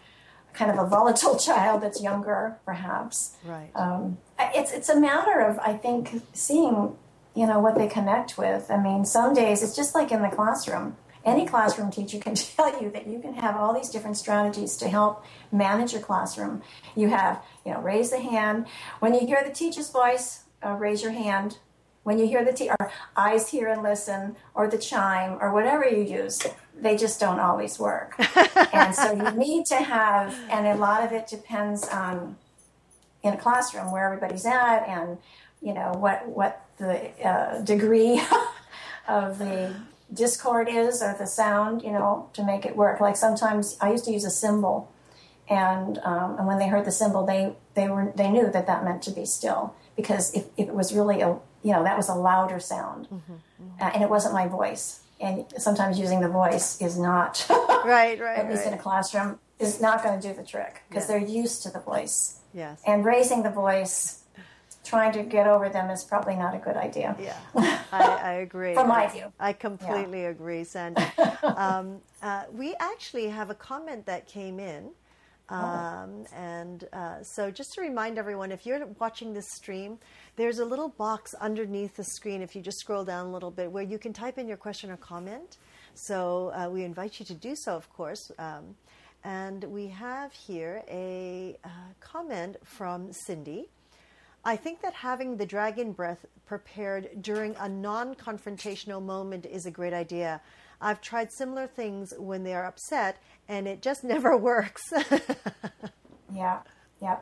[0.53, 3.37] kind of a volatile child that's younger, perhaps.
[3.45, 3.71] Right.
[3.75, 6.97] Um, it's it's a matter of I think seeing
[7.35, 8.71] you know what they connect with.
[8.71, 10.97] I mean, some days it's just like in the classroom.
[11.25, 14.89] Any classroom teacher can tell you that you can have all these different strategies to
[14.89, 16.63] help manage your classroom.
[16.97, 18.67] You have, you know, raise the hand
[18.99, 20.45] when you hear the teacher's voice.
[20.65, 21.59] Uh, raise your hand
[22.05, 25.89] when you hear the t or eyes hear and listen or the chime or whatever
[25.89, 26.41] you use
[26.83, 28.17] they just don't always work.
[28.75, 32.37] And so you need to have and a lot of it depends on
[33.23, 35.19] in a classroom where everybody's at and
[35.61, 38.21] you know what what the uh, degree
[39.09, 39.75] of the
[40.13, 43.01] discord is or the sound you know to make it work.
[43.01, 44.91] Like sometimes i used to use a cymbal
[45.49, 48.85] and um, and when they heard the cymbal they they were they knew that that
[48.85, 51.29] meant to be still because if, if it was really a
[51.63, 53.07] you know that was a louder sound.
[53.07, 53.83] Mm-hmm, mm-hmm.
[53.83, 57.47] Uh, and it wasn't my voice and sometimes using the voice is not
[57.85, 58.73] right right at least right.
[58.73, 61.81] in a classroom is not going to do the trick because they're used to the
[61.81, 62.41] voice.
[62.53, 62.83] Yes.
[62.87, 64.25] And raising the voice
[64.85, 67.17] trying to get over them is probably not a good idea.
[67.19, 67.37] Yeah.
[67.93, 68.75] I, I agree.
[68.75, 69.33] From my view.
[69.39, 70.31] I completely yeah.
[70.31, 71.03] agree sandy.
[71.43, 74.91] Um, uh, we actually have a comment that came in
[75.53, 75.57] Oh.
[75.57, 79.99] Um, and uh, so, just to remind everyone, if you're watching this stream,
[80.37, 83.71] there's a little box underneath the screen, if you just scroll down a little bit,
[83.71, 85.59] where you can type in your question or comment.
[85.95, 88.33] So, uh, we invite you to do so, of course.
[88.39, 88.77] Um,
[89.25, 91.69] and we have here a uh,
[92.01, 93.69] comment from Cindy.
[94.45, 99.71] I think that having the dragon breath prepared during a non confrontational moment is a
[99.71, 100.41] great idea.
[100.83, 103.19] I've tried similar things when they are upset,
[103.49, 104.93] and it just never works.
[106.35, 106.61] yeah,
[107.01, 107.19] yeah.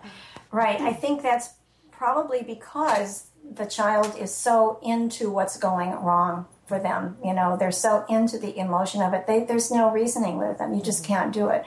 [0.50, 0.80] Right.
[0.80, 1.50] I think that's
[1.90, 7.16] probably because the child is so into what's going wrong for them.
[7.24, 9.26] You know, they're so into the emotion of it.
[9.26, 10.72] They, there's no reasoning with them.
[10.72, 11.12] You just mm-hmm.
[11.12, 11.64] can't do it.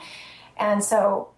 [0.56, 1.28] And so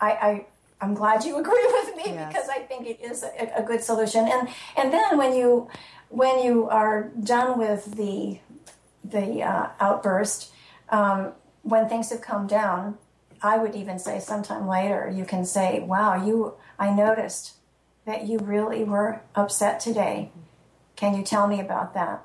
[0.00, 0.46] I, I
[0.80, 2.32] I'm glad you agree with me yes.
[2.32, 4.26] because I think it is a, a, good solution.
[4.28, 5.68] And and then when you
[6.08, 8.38] when you are done with the
[9.10, 10.52] the uh, outburst,
[10.90, 11.32] um,
[11.62, 12.98] when things have come down,
[13.42, 16.54] I would even say sometime later, you can say, "Wow, you!
[16.78, 17.54] I noticed
[18.04, 20.30] that you really were upset today.
[20.96, 22.24] Can you tell me about that?"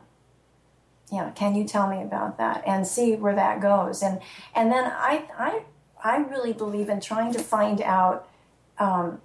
[1.11, 4.01] Yeah, can you tell me about that and see where that goes?
[4.01, 4.19] And
[4.55, 5.63] and then I I
[6.03, 8.27] I really believe in trying to find out
[8.79, 9.21] um,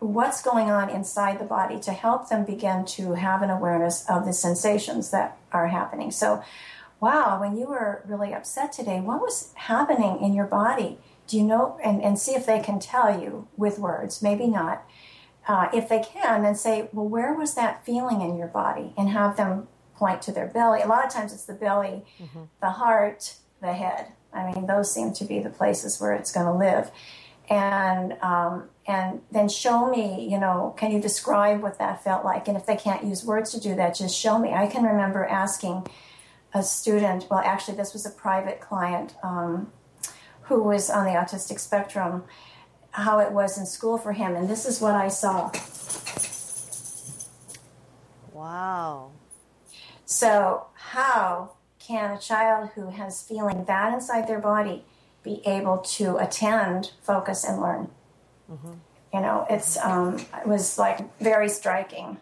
[0.00, 4.24] what's going on inside the body to help them begin to have an awareness of
[4.24, 6.10] the sensations that are happening.
[6.10, 6.42] So
[7.00, 10.98] wow, when you were really upset today, what was happening in your body?
[11.26, 11.78] Do you know?
[11.84, 14.84] And, and see if they can tell you with words, maybe not.
[15.46, 18.92] Uh, if they can, then say, well, where was that feeling in your body?
[18.96, 20.80] And have them point to their belly.
[20.80, 22.44] A lot of times it's the belly, mm-hmm.
[22.60, 24.12] the heart, the head.
[24.32, 26.90] I mean, those seem to be the places where it's going to live.
[27.50, 32.48] And um, and then show me, you know, can you describe what that felt like?
[32.48, 34.52] And if they can't use words to do that, just show me.
[34.52, 35.86] I can remember asking
[36.54, 39.70] a student, well, actually, this was a private client um,
[40.42, 42.24] who was on the autistic spectrum,
[42.92, 44.34] how it was in school for him.
[44.34, 45.50] And this is what I saw.
[48.32, 49.10] Wow.
[50.06, 54.84] So, how can a child who has feeling that inside their body
[55.28, 57.90] be able to attend, focus, and learn?
[58.50, 58.72] Mm-hmm.
[59.14, 62.18] You know, it's um, it was like very striking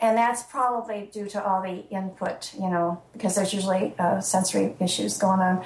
[0.00, 4.74] and that's probably due to all the input, you know, because there's usually uh, sensory
[4.80, 5.64] issues going on.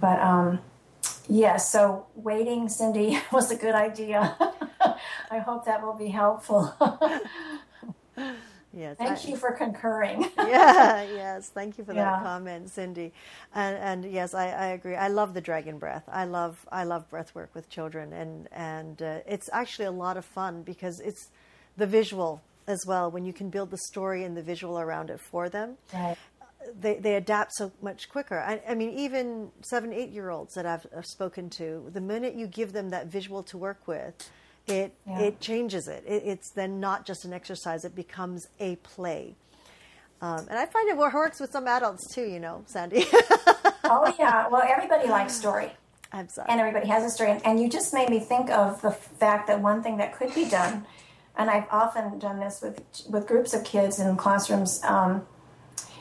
[0.00, 0.60] But um,
[1.02, 4.36] yes, yeah, so waiting, Cindy, was a good idea.
[5.30, 6.72] I hope that will be helpful.
[8.74, 8.96] Yes.
[8.96, 10.30] Thank I, you for concurring.
[10.38, 11.50] yeah, yes.
[11.50, 12.04] Thank you for yeah.
[12.04, 13.12] that comment, Cindy.
[13.54, 14.94] And, and yes, I, I, agree.
[14.94, 16.04] I love the dragon breath.
[16.08, 20.16] I love I love breath work with children, and and uh, it's actually a lot
[20.16, 21.30] of fun because it's
[21.76, 23.10] the visual as well.
[23.10, 26.16] When you can build the story and the visual around it for them, right.
[26.80, 28.38] they they adapt so much quicker.
[28.38, 32.34] I, I mean, even seven eight year olds that I've, I've spoken to, the minute
[32.34, 34.14] you give them that visual to work with
[34.66, 35.20] it yeah.
[35.20, 36.04] it changes it.
[36.06, 36.22] it.
[36.24, 39.34] It's then not just an exercise; it becomes a play.
[40.20, 42.22] Um, and I find it works with some adults too.
[42.22, 43.04] You know, Sandy.
[43.84, 45.70] oh yeah, well everybody likes story.
[46.12, 46.48] I'm sorry.
[46.50, 49.60] And everybody has a story, and you just made me think of the fact that
[49.60, 50.84] one thing that could be done,
[51.36, 54.80] and I've often done this with with groups of kids in classrooms.
[54.84, 55.26] Um,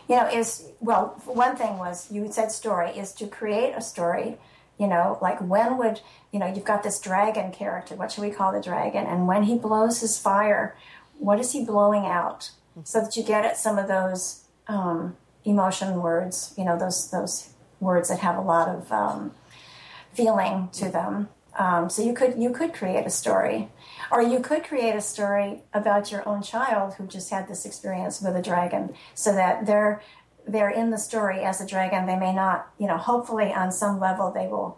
[0.07, 4.37] you know, is well, one thing was you said story is to create a story
[4.81, 6.01] you know, like when would,
[6.31, 7.93] you know, you've got this dragon character.
[7.93, 9.05] What should we call the dragon?
[9.05, 10.75] And when he blows his fire,
[11.19, 12.49] what is he blowing out?
[12.83, 15.15] So that you get at some of those um,
[15.45, 19.31] emotion words, you know, those those words that have a lot of um,
[20.13, 21.29] feeling to them.
[21.59, 23.69] Um, so you could you could create a story,
[24.11, 28.19] or you could create a story about your own child who just had this experience
[28.19, 30.01] with a dragon, so that they're
[30.51, 32.05] they're in the story as a dragon.
[32.05, 34.77] They may not, you know, hopefully on some level they will,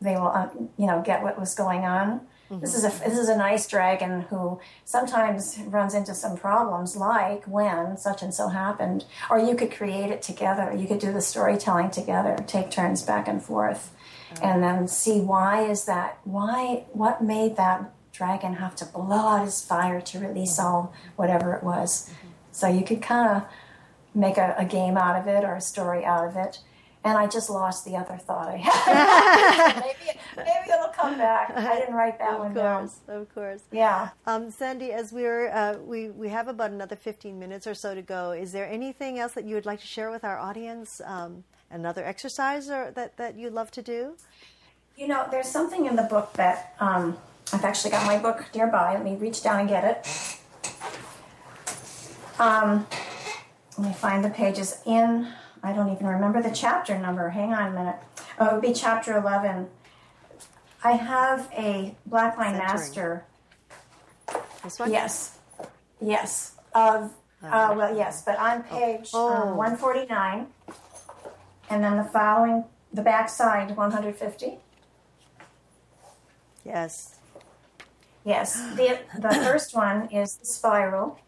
[0.00, 2.20] they will, uh, you know, get what was going on.
[2.50, 2.60] Mm-hmm.
[2.60, 7.44] This is a this is a nice dragon who sometimes runs into some problems, like
[7.44, 9.04] when such and so happened.
[9.30, 10.74] Or you could create it together.
[10.74, 13.94] You could do the storytelling together, take turns back and forth,
[14.32, 14.44] mm-hmm.
[14.44, 16.20] and then see why is that?
[16.24, 20.66] Why what made that dragon have to blow out his fire to release mm-hmm.
[20.66, 22.08] all whatever it was?
[22.08, 22.28] Mm-hmm.
[22.52, 23.48] So you could kind of
[24.14, 26.60] make a, a, game out of it or a story out of it.
[27.04, 29.74] And I just lost the other thought I had.
[29.84, 31.52] maybe, maybe it'll come back.
[31.56, 33.16] I didn't write that of one course, down.
[33.16, 34.10] Of course, Yeah.
[34.26, 38.02] Um, Sandy, as we're uh, we we have about another fifteen minutes or so to
[38.02, 38.32] go.
[38.32, 41.00] Is there anything else that you would like to share with our audience?
[41.04, 44.16] Um, another exercise or that that you love to do?
[44.96, 47.16] You know, there's something in the book that um,
[47.52, 48.94] I've actually got my book nearby.
[48.94, 50.38] Let me reach down and get it.
[52.40, 52.86] Um,
[53.78, 55.28] let me find the pages in,
[55.62, 57.28] I don't even remember the chapter number.
[57.30, 57.96] Hang on a minute.
[58.40, 59.68] Oh, it would be chapter 11.
[60.82, 63.24] I have a Blackline Master.
[64.64, 64.90] This one?
[64.90, 65.38] Yes.
[66.00, 66.56] Yes.
[66.74, 67.12] Of,
[67.42, 68.78] oh, uh, well, yes, but on oh.
[68.78, 69.50] page oh.
[69.50, 70.46] um, 149,
[71.70, 74.58] and then the following, the back side, 150.
[76.64, 77.16] Yes.
[78.24, 78.60] Yes.
[78.74, 81.18] The, the first one is the spiral.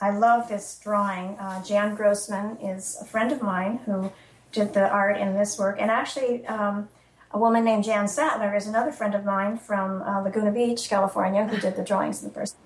[0.00, 1.36] I love this drawing.
[1.38, 4.12] Uh, Jan Grossman is a friend of mine who
[4.52, 6.88] did the art in this work, and actually, um,
[7.32, 11.46] a woman named Jan Sattler is another friend of mine from uh, Laguna Beach, California,
[11.46, 12.56] who did the drawings in the first.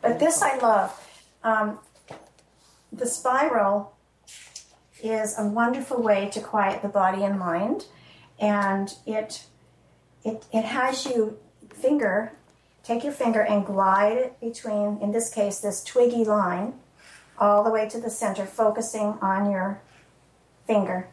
[0.00, 0.98] But this I love.
[1.42, 1.78] Um,
[2.90, 3.94] the spiral
[5.02, 7.86] is a wonderful way to quiet the body and mind,
[8.38, 9.44] and it
[10.24, 11.38] it it has you
[11.68, 12.32] finger
[12.84, 16.74] take your finger and glide between, in this case, this twiggy line
[17.38, 19.80] all the way to the center, focusing on your
[20.66, 21.08] finger.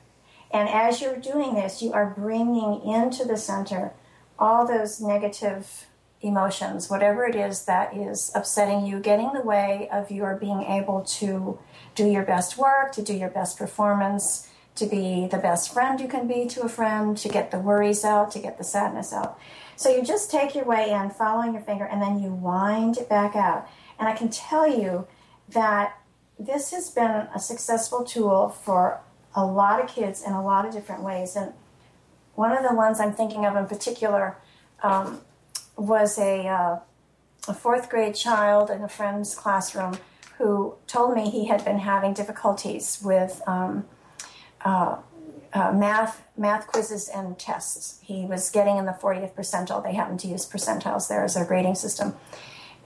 [0.51, 3.93] And as you're doing this, you are bringing into the center
[4.37, 5.87] all those negative
[6.21, 10.61] emotions, whatever it is that is upsetting you, getting in the way of your being
[10.63, 11.59] able to
[11.95, 16.07] do your best work, to do your best performance, to be the best friend you
[16.07, 19.39] can be to a friend, to get the worries out, to get the sadness out.
[19.75, 23.09] So you just take your way in, following your finger, and then you wind it
[23.09, 23.67] back out.
[23.99, 25.07] And I can tell you
[25.49, 25.97] that
[26.45, 28.99] this has been a successful tool for
[29.35, 31.35] a lot of kids in a lot of different ways.
[31.35, 31.53] And
[32.35, 34.37] one of the ones I'm thinking of in particular
[34.81, 35.21] um,
[35.77, 36.79] was a, uh,
[37.47, 39.97] a fourth grade child in a friend's classroom
[40.37, 43.85] who told me he had been having difficulties with um,
[44.65, 44.97] uh,
[45.53, 47.99] uh, math math quizzes and tests.
[48.01, 49.83] He was getting in the 40th percentile.
[49.83, 52.15] They happen to use percentiles there as their grading system.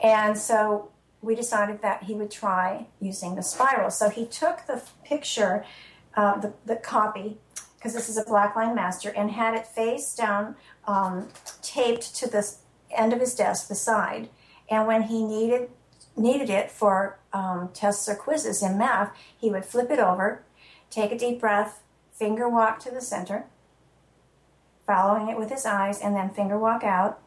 [0.03, 0.89] And so
[1.25, 3.89] we decided that he would try using the spiral.
[3.89, 5.65] So he took the picture,
[6.15, 7.37] uh, the, the copy,
[7.77, 10.55] because this is a Blackline Master, and had it face down,
[10.87, 11.29] um,
[11.61, 12.55] taped to the
[12.91, 14.29] end of his desk, beside.
[14.69, 15.69] And when he needed
[16.17, 20.43] needed it for um, tests or quizzes in math, he would flip it over,
[20.89, 23.47] take a deep breath, finger walk to the center,
[24.87, 27.19] following it with his eyes, and then finger walk out,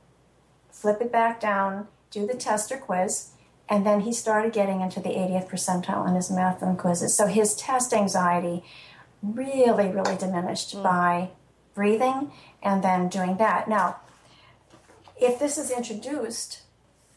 [0.71, 3.33] flip it back down, do the test or quiz,
[3.69, 7.15] and then he started getting into the 80th percentile in his math and quizzes.
[7.15, 8.65] So his test anxiety
[9.23, 10.83] really, really diminished mm.
[10.83, 11.31] by
[11.75, 13.69] breathing and then doing that.
[13.69, 13.97] Now,
[15.21, 16.63] if this is introduced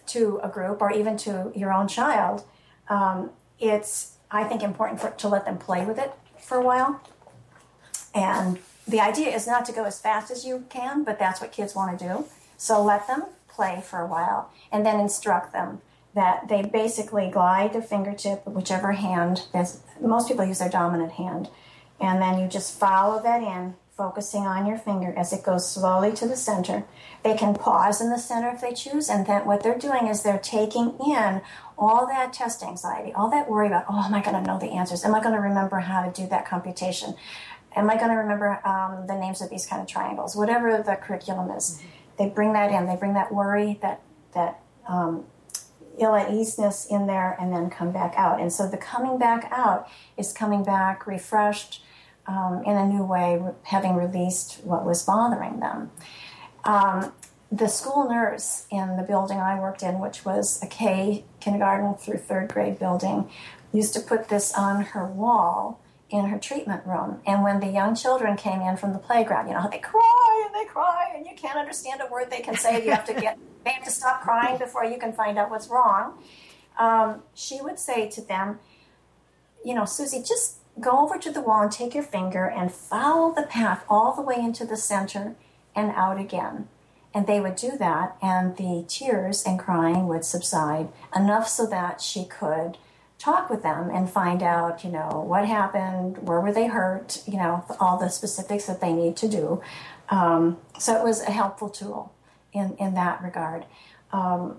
[0.08, 2.44] to a group or even to your own child,
[2.90, 3.30] um,
[3.60, 7.02] it's I think important for, to let them play with it for a while.
[8.14, 11.52] And the idea is not to go as fast as you can, but that's what
[11.52, 12.26] kids want to do.
[12.58, 15.82] So let them play for a while and then instruct them
[16.14, 19.48] that they basically glide their fingertip, whichever hand,
[20.02, 21.50] most people use their dominant hand,
[22.00, 26.12] and then you just follow that in, focusing on your finger as it goes slowly
[26.12, 26.84] to the center.
[27.24, 30.24] They can pause in the center if they choose, and then what they're doing is
[30.24, 31.42] they're taking in
[31.78, 34.72] all that test anxiety, all that worry about, oh, am I going to know the
[34.72, 35.06] answers?
[35.06, 37.16] Am I going to remember how to do that computation?
[37.76, 40.36] Am I going to remember um, the names of these kind of triangles?
[40.36, 41.88] Whatever the curriculum is, mm-hmm.
[42.18, 42.86] they bring that in.
[42.86, 44.02] They bring that worry, that
[44.34, 45.26] that um,
[45.98, 48.40] ill at easeness in there, and then come back out.
[48.40, 49.88] And so the coming back out
[50.18, 51.84] is coming back refreshed
[52.28, 55.92] um, in a new way, having released what was bothering them.
[56.64, 57.12] Um,
[57.52, 62.20] the school nurse in the building I worked in, which was a K kindergarten through
[62.20, 63.30] third grade building,
[63.74, 65.82] used to put this on her wall
[66.12, 67.22] in her treatment room.
[67.26, 70.54] And when the young children came in from the playground, you know, they cry and
[70.54, 72.84] they cry, and you can't understand a word they can say.
[72.84, 75.70] You have to get, they have to stop crying before you can find out what's
[75.70, 76.22] wrong.
[76.78, 78.60] Um, she would say to them,
[79.64, 83.34] you know, Susie, just go over to the wall and take your finger and follow
[83.34, 85.36] the path all the way into the center
[85.76, 86.68] and out again.
[87.14, 92.02] And they would do that, and the tears and crying would subside enough so that
[92.02, 92.78] she could
[93.22, 97.38] talk with them and find out, you know, what happened, where were they hurt, you
[97.38, 99.62] know, all the specifics that they need to do.
[100.10, 102.14] Um, so it was a helpful tool
[102.52, 103.66] in, in that regard.
[104.12, 104.58] Um,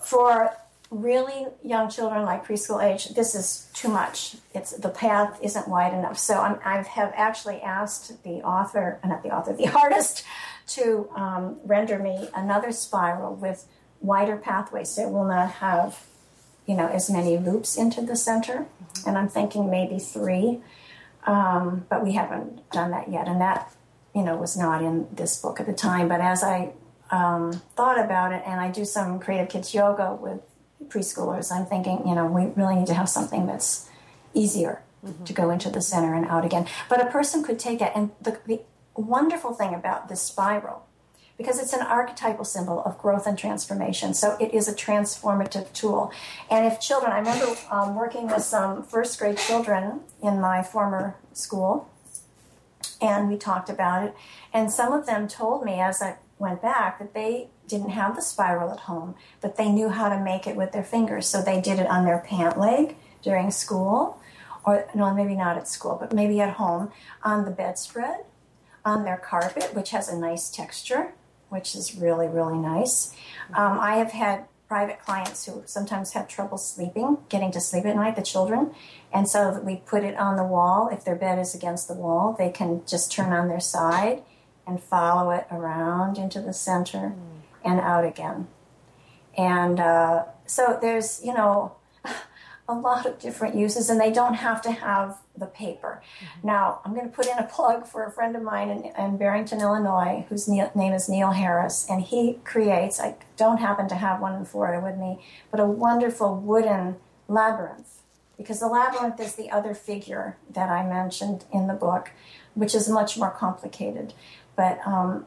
[0.00, 0.56] for
[0.90, 4.36] really young children, like preschool age, this is too much.
[4.54, 6.18] It's the path isn't wide enough.
[6.18, 10.24] So I'm, I have actually asked the author, not the author, the artist,
[10.68, 13.66] to um, render me another spiral with
[14.00, 14.90] wider pathways.
[14.90, 16.04] So it will not have
[16.68, 18.66] you know, as many loops into the center.
[18.66, 19.08] Mm-hmm.
[19.08, 20.60] And I'm thinking maybe three,
[21.26, 23.26] um, but we haven't done that yet.
[23.26, 23.72] And that,
[24.14, 26.08] you know, was not in this book at the time.
[26.08, 26.72] But as I
[27.10, 30.40] um, thought about it, and I do some creative kids yoga with
[30.88, 33.88] preschoolers, I'm thinking, you know, we really need to have something that's
[34.34, 35.24] easier mm-hmm.
[35.24, 36.66] to go into the center and out again.
[36.88, 38.60] But a person could take it, and the, the
[38.94, 40.87] wonderful thing about this spiral
[41.38, 44.12] because it's an archetypal symbol of growth and transformation.
[44.12, 46.12] So it is a transformative tool.
[46.50, 51.14] And if children, I remember um, working with some first grade children in my former
[51.32, 51.88] school,
[53.00, 54.14] and we talked about it.
[54.52, 58.22] And some of them told me as I went back that they didn't have the
[58.22, 61.26] spiral at home, but they knew how to make it with their fingers.
[61.26, 64.18] So they did it on their pant leg during school,
[64.64, 66.90] or no, maybe not at school, but maybe at home,
[67.22, 68.24] on the bedspread,
[68.84, 71.12] on their carpet, which has a nice texture
[71.48, 73.14] which is really, really nice.
[73.54, 77.96] Um, I have had private clients who sometimes have trouble sleeping, getting to sleep at
[77.96, 78.74] night, the children.
[79.12, 80.90] And so we put it on the wall.
[80.92, 84.22] If their bed is against the wall, they can just turn on their side
[84.66, 87.40] and follow it around into the center mm.
[87.64, 88.48] and out again.
[89.36, 91.76] And uh, so there's, you know,
[92.68, 96.02] a lot of different uses, and they don't have to have the paper.
[96.20, 96.46] Mm-hmm.
[96.46, 99.16] Now, I'm going to put in a plug for a friend of mine in, in
[99.16, 104.20] Barrington, Illinois, whose name is Neil Harris, and he creates, I don't happen to have
[104.20, 106.96] one in Florida with me, but a wonderful wooden
[107.26, 108.02] labyrinth.
[108.36, 112.12] Because the labyrinth is the other figure that I mentioned in the book,
[112.54, 114.14] which is much more complicated.
[114.54, 115.24] But um,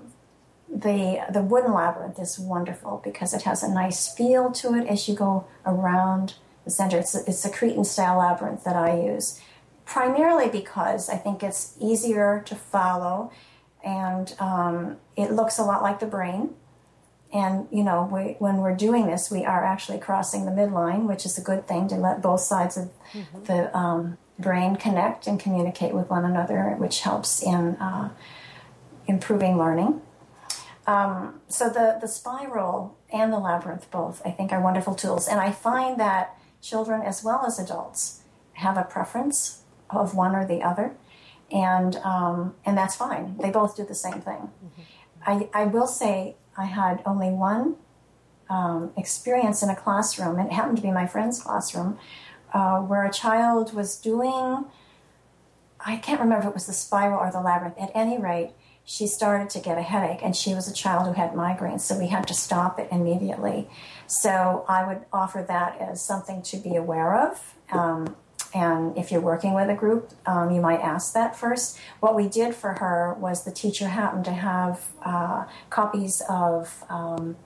[0.70, 5.10] the the wooden labyrinth is wonderful because it has a nice feel to it as
[5.10, 6.97] you go around the center.
[6.99, 9.39] It's a, it's a Cretan style labyrinth that I use,
[9.86, 13.32] primarily because I think it's easier to follow,
[13.84, 16.55] and um, it looks a lot like the brain.
[17.34, 21.26] And you know, we, when we're doing this, we are actually crossing the midline, which
[21.26, 23.43] is a good thing to let both sides of mm-hmm.
[23.45, 28.09] the um, brain connect and communicate with one another, which helps in uh,
[29.07, 30.01] improving learning.
[30.88, 35.39] Um, so the the spiral and the labyrinth both, I think, are wonderful tools, and
[35.39, 38.22] I find that children as well as adults
[38.53, 40.95] have a preference of one or the other,
[41.51, 43.38] and um, and that's fine.
[43.41, 44.49] They both do the same thing.
[44.66, 44.82] Mm-hmm.
[45.26, 47.76] I, I will say I had only one
[48.49, 51.97] um, experience in a classroom, and it happened to be my friend's classroom,
[52.53, 54.66] uh, where a child was doing.
[55.84, 57.78] I can't remember if it was the spiral or the labyrinth.
[57.80, 58.51] At any rate,
[58.84, 61.98] she started to get a headache, and she was a child who had migraines, so
[61.98, 63.70] we had to stop it immediately.
[64.08, 67.56] So I would offer that as something to be aware of.
[67.72, 68.16] Um,
[68.54, 71.80] and if you're working with a group, um, you might ask that first.
[72.02, 77.38] What we did for her was the teacher happened to have uh, copies of um,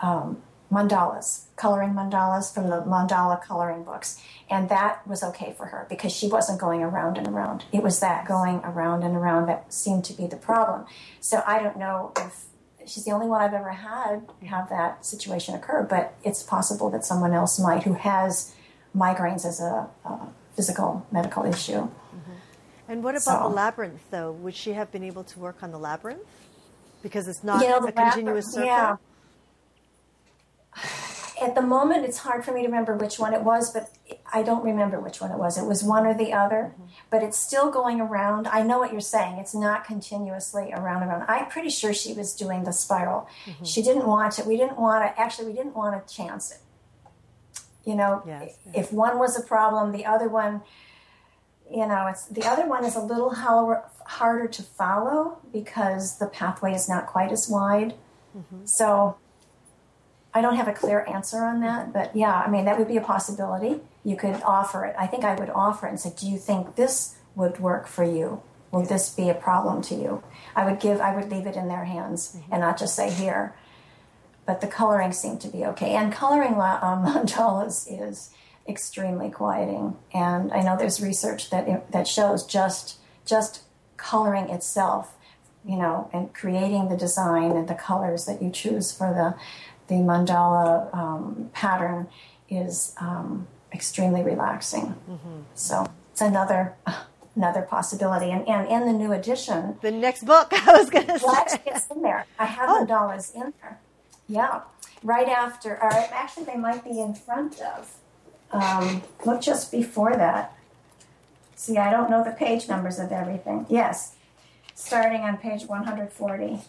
[0.00, 4.20] um mandalas, coloring mandalas from the mandala coloring books.
[4.50, 7.64] And that was okay for her because she wasn't going around and around.
[7.72, 10.86] It was that going around and around that seemed to be the problem.
[11.20, 12.44] So I don't know if
[12.86, 17.04] she's the only one I've ever had have that situation occur, but it's possible that
[17.04, 18.54] someone else might who has
[18.96, 21.82] migraines as a, a physical medical issue.
[21.82, 22.32] Mm-hmm.
[22.88, 24.32] And what about so, the labyrinth, though?
[24.32, 26.22] Would she have been able to work on the labyrinth?
[27.02, 28.66] Because it's not you know, a continuous circle.
[28.66, 28.96] Yeah
[31.40, 33.90] at the moment, it's hard for me to remember which one it was, but
[34.32, 35.56] I don't remember which one it was.
[35.56, 36.84] It was one or the other, mm-hmm.
[37.10, 38.48] but it's still going around.
[38.48, 39.38] I know what you're saying.
[39.38, 41.26] It's not continuously around and around.
[41.28, 43.28] I'm pretty sure she was doing the spiral.
[43.44, 43.64] Mm-hmm.
[43.64, 44.46] She didn't want it.
[44.46, 46.58] We didn't want to, actually, we didn't want to chance it.
[47.84, 48.74] You know, yes, yes.
[48.74, 50.62] if one was a problem, the other one,
[51.70, 56.74] you know, it's the other one is a little harder to follow because the pathway
[56.74, 57.94] is not quite as wide.
[58.36, 58.66] Mm-hmm.
[58.66, 59.16] So
[60.38, 62.96] I don't have a clear answer on that, but yeah, I mean, that would be
[62.96, 63.80] a possibility.
[64.04, 64.94] You could offer it.
[64.96, 68.04] I think I would offer it and say, Do you think this would work for
[68.04, 68.42] you?
[68.70, 70.22] Will this be a problem to you?
[70.54, 72.52] I would give, I would leave it in their hands mm-hmm.
[72.52, 73.54] and not just say here.
[74.46, 75.94] But the coloring seemed to be okay.
[75.94, 78.30] And coloring um, mandalas is
[78.68, 79.96] extremely quieting.
[80.14, 83.62] And I know there's research that that shows just just
[83.96, 85.14] coloring itself,
[85.64, 89.34] you know, and creating the design and the colors that you choose for the
[89.88, 92.08] the mandala um, pattern
[92.48, 94.94] is um, extremely relaxing.
[95.10, 95.40] Mm-hmm.
[95.54, 96.74] So it's another
[97.34, 98.30] another possibility.
[98.30, 101.60] And, and in the new edition, the next book I was going to well, say,
[101.66, 102.26] it's in there.
[102.38, 102.84] I have oh.
[102.84, 103.78] mandalas in there.
[104.28, 104.62] Yeah,
[105.02, 107.94] right after, or actually, they might be in front of.
[108.50, 110.54] Um, look just before that.
[111.54, 113.66] See, I don't know the page numbers of everything.
[113.68, 114.14] Yes,
[114.74, 116.60] starting on page 140.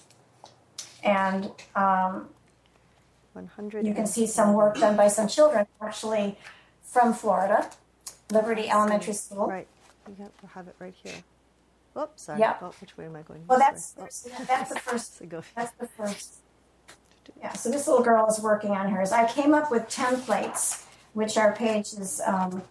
[1.03, 2.29] And um,
[3.33, 3.85] 100.
[3.85, 6.37] You can see some work done by some children actually
[6.83, 7.69] from Florida,
[8.31, 9.47] Liberty Elementary School.
[9.47, 9.67] Right.
[10.07, 11.23] You have it right here.
[11.97, 12.39] Oops, sorry.
[12.39, 12.57] Yeah.
[12.61, 13.43] Oh, which way am I going?
[13.47, 14.03] Well, that's oh.
[14.47, 15.21] that's the first.
[15.55, 16.35] that's the first.
[17.39, 17.53] Yeah.
[17.53, 19.11] So this little girl is working on hers.
[19.11, 22.63] I came up with templates, which are pages um,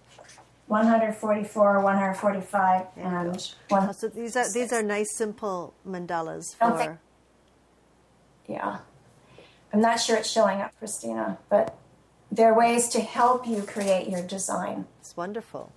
[0.66, 3.94] 144, 145, and one.
[3.94, 6.98] So these are these are nice, simple mandalas for.
[8.48, 8.78] Yeah.
[9.72, 11.76] I'm not sure it's showing up, Christina, but
[12.30, 14.86] there are ways to help you create your design.
[15.00, 15.72] It's wonderful.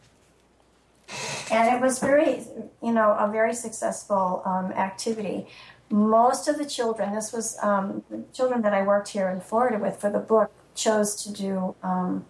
[1.52, 2.46] And it was very,
[2.82, 5.48] you know, a very successful um, activity.
[5.90, 9.78] Most of the children, this was um, the children that I worked here in Florida
[9.78, 12.26] with for the book, chose to do um,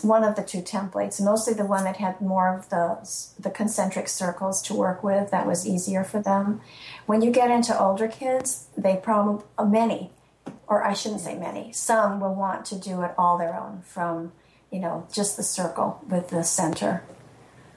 [0.00, 3.06] one of the two templates, mostly the one that had more of the,
[3.38, 5.30] the concentric circles to work with.
[5.30, 6.62] That was easier for them.
[7.04, 10.10] When you get into older kids, they probably, many
[10.66, 14.32] or I shouldn't say many, some will want to do it all their own from,
[14.70, 17.02] you know, just the circle with the center,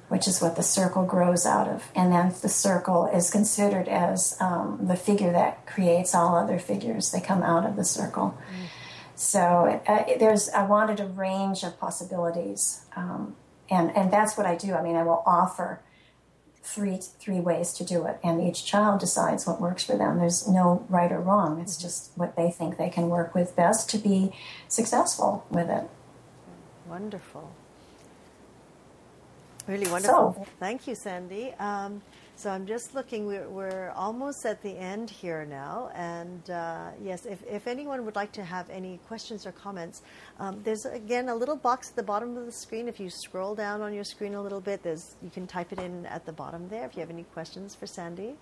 [0.08, 1.92] which is what the circle grows out of.
[1.96, 7.12] And then the circle is considered as um, the figure that creates all other figures.
[7.12, 8.38] They come out of the circle.
[8.50, 8.68] Mm.
[9.16, 12.86] So uh, there's, I wanted a range of possibilities.
[12.96, 13.36] Um,
[13.70, 14.76] and, and that's what I do.
[14.76, 15.82] I mean, I will offer
[16.68, 20.18] three three ways to do it, and each child decides what works for them.
[20.20, 21.60] There's no right or wrong.
[21.62, 24.34] It's just what they think they can work with best to be
[24.68, 25.90] successful with it.
[26.88, 27.52] Wonderful.
[29.66, 30.34] Really wonderful.
[30.38, 31.54] So, Thank you, Sandy.
[31.60, 32.02] Um,
[32.38, 35.90] so I'm just looking, we're, we're, almost at the end here now.
[35.96, 40.04] And uh, yes, if, if anyone would like to have any questions or comments,
[40.40, 42.88] um, there's again a little box at the bottom of the screen.
[42.88, 45.80] If you scroll down on your screen a little bit, there's, you can type it
[45.80, 48.36] in at the bottom there if you have any questions for Sandy.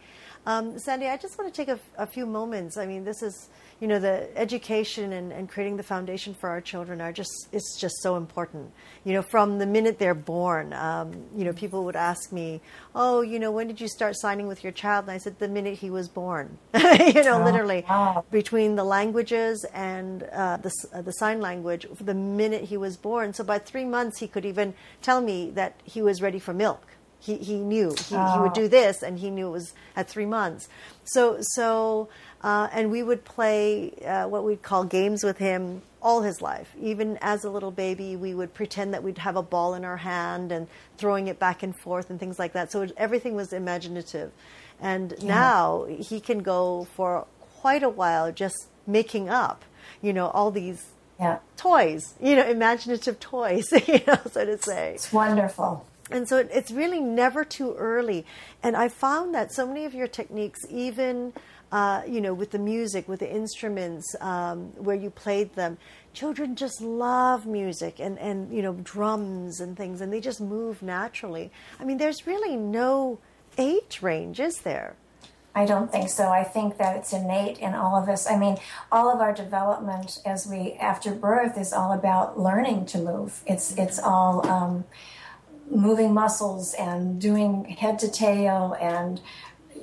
[0.45, 2.77] Um, Sandy, I just want to take a, a few moments.
[2.77, 3.49] I mean, this is
[3.81, 7.77] you know, the education and, and creating the foundation for our children are just, it's
[7.77, 8.71] just so important.
[9.03, 12.61] You know, from the minute they're born, um, you know, people would ask me,
[12.95, 15.05] oh, you know, when did you start signing with your child?
[15.05, 18.23] And I said, the minute he was born, you know, oh, literally wow.
[18.31, 23.33] between the languages and uh, the, uh, the sign language, the minute he was born.
[23.33, 26.95] So by three months, he could even tell me that he was ready for milk.
[27.19, 28.33] He, he knew he, oh.
[28.33, 30.69] he would do this and he knew it was at three months.
[31.05, 32.07] So, so
[32.41, 36.71] uh, and we would play uh, what we'd call games with him all his life.
[36.79, 39.97] Even as a little baby, we would pretend that we'd have a ball in our
[39.97, 40.67] hand and
[40.97, 42.71] throwing it back and forth and things like that.
[42.71, 44.31] So it, everything was imaginative.
[44.79, 45.27] And yeah.
[45.27, 49.65] now he can go for quite a while just making up,
[50.01, 50.85] you know, all these
[51.19, 51.39] yeah.
[51.57, 54.93] toys, you know, imaginative toys, you know, so to say.
[54.93, 55.87] It's wonderful.
[56.11, 58.25] And so it, it's really never too early.
[58.61, 61.33] And I found that so many of your techniques, even
[61.75, 65.77] uh, you know, with the music, with the instruments, um, where you played them,
[66.13, 70.81] children just love music and, and you know drums and things, and they just move
[70.81, 71.51] naturally.
[71.77, 73.19] I mean, there's really no
[73.57, 74.95] age range, is there?
[75.53, 76.29] I don't think so.
[76.29, 78.25] I think that it's innate in all of us.
[78.25, 78.55] I mean,
[78.89, 83.41] all of our development as we after birth is all about learning to move.
[83.45, 84.85] It's it's all um,
[85.69, 89.19] moving muscles and doing head to tail and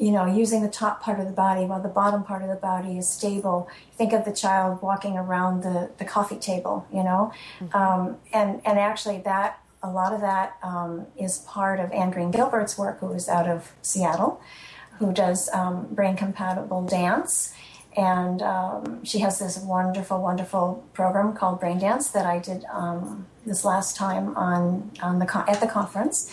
[0.05, 2.63] you know using the top part of the body while the bottom part of the
[2.73, 3.69] body is stable.
[3.99, 7.77] Think of the child walking around the, the coffee table, you know, mm-hmm.
[7.77, 12.31] um, and and actually that a lot of that um, is part of Anne Green
[12.31, 14.41] Gilbert's work, who is out of Seattle
[15.03, 17.53] who does um, brain compatible dance.
[17.97, 23.27] And um, she has this wonderful, wonderful program called Brain Dance that I did um,
[23.45, 26.33] this last time on, on the at the conference.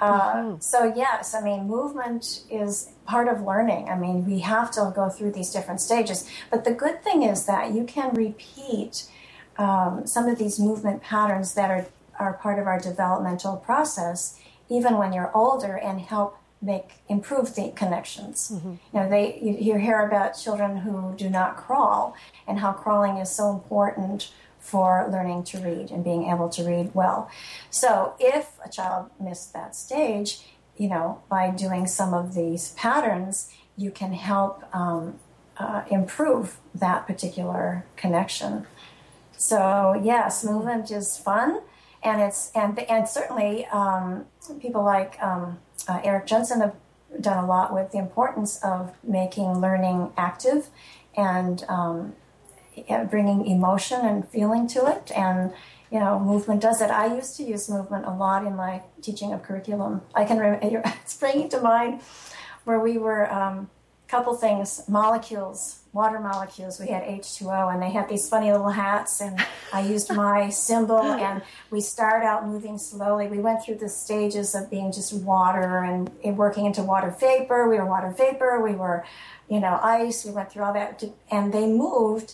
[0.00, 0.60] Uh, mm-hmm.
[0.60, 3.88] So yes, I mean, movement is part of learning.
[3.88, 6.28] I mean, we have to go through these different stages.
[6.50, 9.08] But the good thing is that you can repeat
[9.56, 11.86] um, some of these movement patterns that are
[12.18, 17.70] are part of our developmental process, even when you're older, and help make improve the
[17.76, 18.50] connections.
[18.52, 18.70] Mm-hmm.
[18.70, 23.18] You know, they you, you hear about children who do not crawl and how crawling
[23.18, 24.32] is so important
[24.70, 27.30] for learning to read and being able to read well.
[27.70, 30.40] So if a child missed that stage,
[30.76, 35.18] you know, by doing some of these patterns, you can help um,
[35.56, 38.66] uh, improve that particular connection.
[39.36, 41.60] So yes, movement is fun,
[42.02, 44.26] and it's and and certainly um,
[44.60, 45.58] people like um,
[45.88, 46.74] uh, Eric Jensen have
[47.20, 50.68] done a lot with the importance of making learning active
[51.16, 52.14] and um,
[53.10, 55.10] bringing emotion and feeling to it.
[55.16, 55.52] And
[55.90, 56.90] you know, movement does it.
[56.90, 60.02] I used to use movement a lot in my teaching of curriculum.
[60.14, 62.02] I can remember it's bringing to mind
[62.64, 63.70] where we were um,
[64.08, 69.20] couple things molecules water molecules we had h2o and they had these funny little hats
[69.20, 69.38] and
[69.70, 74.54] i used my cymbal and we started out moving slowly we went through the stages
[74.54, 79.04] of being just water and working into water vapor we were water vapor we were
[79.50, 82.32] you know ice we went through all that and they moved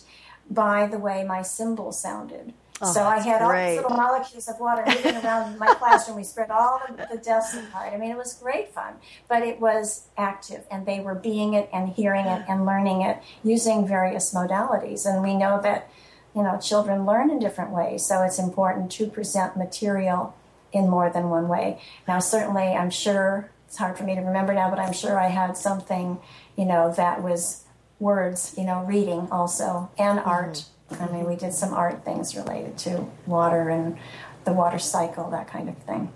[0.49, 3.47] by the way my cymbal sounded Oh, so I had great.
[3.47, 6.17] all these little molecules of water moving around my classroom.
[6.17, 7.93] We spread all the, the desks apart.
[7.93, 8.95] I mean, it was great fun,
[9.29, 13.19] but it was active, and they were being it and hearing it and learning it
[13.43, 15.05] using various modalities.
[15.05, 15.89] And we know that
[16.35, 20.35] you know children learn in different ways, so it's important to present material
[20.73, 21.79] in more than one way.
[22.09, 25.29] Now, certainly, I'm sure it's hard for me to remember now, but I'm sure I
[25.29, 26.19] had something,
[26.57, 27.63] you know, that was
[27.99, 30.53] words, you know, reading also and art.
[30.53, 33.97] Mm-hmm I mean, we did some art things related to water and
[34.43, 36.11] the water cycle, that kind of thing.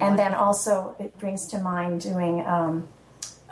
[0.00, 2.88] And then also, it brings to mind doing um,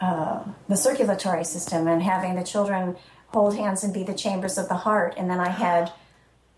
[0.01, 2.97] uh, the circulatory system and having the children
[3.29, 5.14] hold hands and be the chambers of the heart.
[5.16, 5.93] And then I had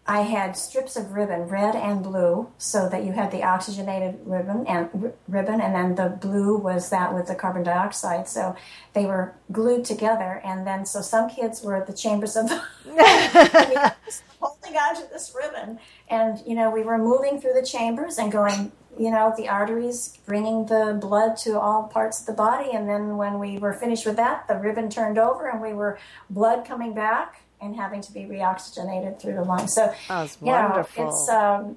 [0.06, 4.66] I had strips of ribbon, red and blue, so that you had the oxygenated ribbon
[4.66, 8.26] and r- ribbon, and then the blue was that with the carbon dioxide.
[8.26, 8.56] So
[8.94, 12.48] they were glued together, and then so some kids were at the chambers of
[12.84, 13.94] the
[14.40, 15.78] holding onto this ribbon,
[16.08, 20.18] and you know we were moving through the chambers and going, you know, the arteries
[20.26, 24.06] bringing the blood to all parts of the body, and then when we were finished
[24.06, 25.98] with that, the ribbon turned over, and we were
[26.30, 29.74] blood coming back and having to be reoxygenated through the lungs.
[29.74, 31.04] So, that's you wonderful.
[31.04, 31.76] know, it's um,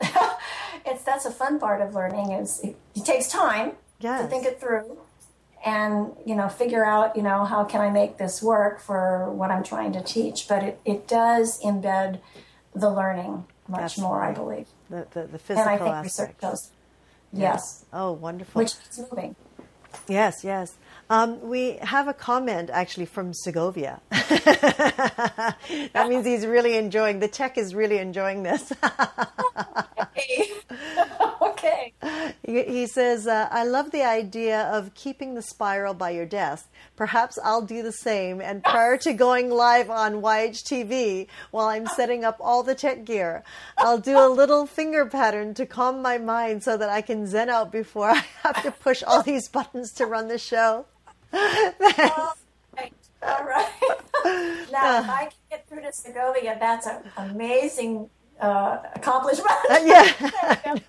[0.86, 2.32] it's that's a fun part of learning.
[2.32, 4.22] Is it, it takes time yes.
[4.22, 4.98] to think it through,
[5.64, 9.50] and you know, figure out you know how can I make this work for what
[9.50, 10.48] I'm trying to teach.
[10.48, 12.20] But it, it does embed
[12.74, 14.30] the learning much that's more, right.
[14.30, 14.66] I believe.
[14.90, 16.04] The, the, the physical and I think aspect.
[16.04, 16.70] research does.
[17.32, 17.40] Yes.
[17.40, 17.84] yes.
[17.92, 18.60] Oh, wonderful.
[18.60, 19.34] Which is moving.
[20.08, 20.74] Yes, yes.
[21.08, 24.00] Um, we have a comment actually from Segovia.
[24.10, 27.20] that means he's really enjoying.
[27.20, 28.72] The tech is really enjoying this.
[30.00, 30.50] okay.
[31.42, 31.92] okay.
[32.44, 36.68] He, he says, uh, "I love the idea of keeping the spiral by your desk.
[36.96, 38.40] Perhaps I'll do the same.
[38.40, 43.44] And prior to going live on YHTV, while I'm setting up all the tech gear,
[43.78, 47.48] I'll do a little finger pattern to calm my mind so that I can zen
[47.48, 50.86] out before I have to push all these buttons to run the show."
[52.16, 52.34] All
[52.76, 52.92] right.
[53.22, 53.72] All right.
[54.72, 58.08] now, if I can get through to Segovia, that's an amazing
[58.40, 59.50] uh, accomplishment.
[59.70, 60.04] Uh, yeah.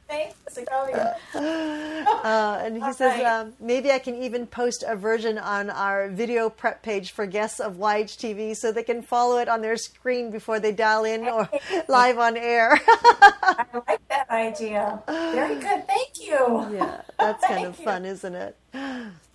[0.07, 1.15] Thanks, Segovia.
[1.33, 3.23] Uh, and he says, Right.
[3.25, 7.59] um, maybe I can even post a version on our video prep page for guests
[7.59, 11.49] of YHTV so they can follow it on their screen before they dial in or
[11.87, 12.79] live on air.
[12.87, 15.01] I like that idea.
[15.07, 15.87] Very good.
[15.87, 16.67] Thank you.
[16.73, 17.85] yeah, that's kind of you.
[17.85, 18.57] fun, isn't it?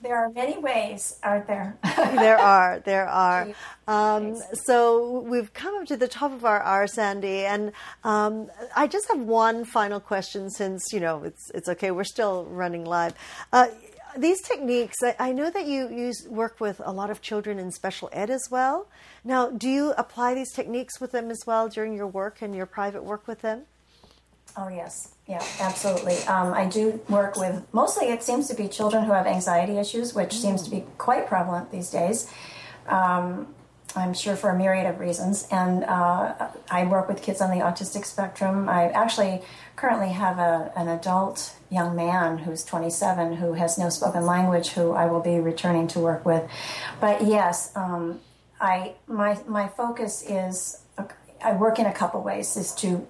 [0.03, 1.78] There are many ways, aren't there?
[1.84, 3.48] there are, there are.
[3.86, 7.70] Um, so we've come up to the top of our hour, Sandy, and
[8.03, 10.50] um, I just have one final question.
[10.50, 13.14] Since you know it's it's okay, we're still running live.
[13.53, 13.68] Uh,
[14.16, 17.70] these techniques, I, I know that you use work with a lot of children in
[17.70, 18.88] special ed as well.
[19.24, 22.66] Now, do you apply these techniques with them as well during your work and your
[22.66, 23.66] private work with them?
[24.57, 26.18] Oh yes, yeah, absolutely.
[26.24, 28.09] Um, I do work with mostly.
[28.09, 31.70] It seems to be children who have anxiety issues, which seems to be quite prevalent
[31.70, 32.30] these days.
[32.86, 33.55] Um,
[33.94, 35.46] I'm sure for a myriad of reasons.
[35.50, 38.68] And uh, I work with kids on the autistic spectrum.
[38.68, 39.42] I actually
[39.76, 44.92] currently have a, an adult young man who's 27 who has no spoken language, who
[44.92, 46.48] I will be returning to work with.
[47.00, 48.20] But yes, um,
[48.61, 50.82] I my my focus is
[51.45, 53.07] I work in a couple ways is to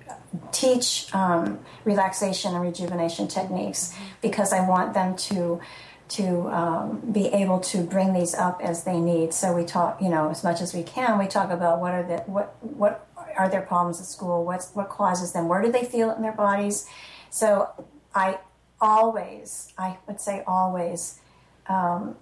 [0.53, 5.61] teach um, relaxation and rejuvenation techniques because I want them to
[6.09, 9.33] to um, be able to bring these up as they need.
[9.33, 11.19] So we talk, you know, as much as we can.
[11.19, 14.45] We talk about what are the what what are their problems at school?
[14.45, 15.49] What's what causes them?
[15.49, 16.87] Where do they feel it in their bodies?
[17.31, 17.71] So
[18.15, 18.39] I
[18.81, 21.21] always, I would say always,
[21.67, 22.17] um,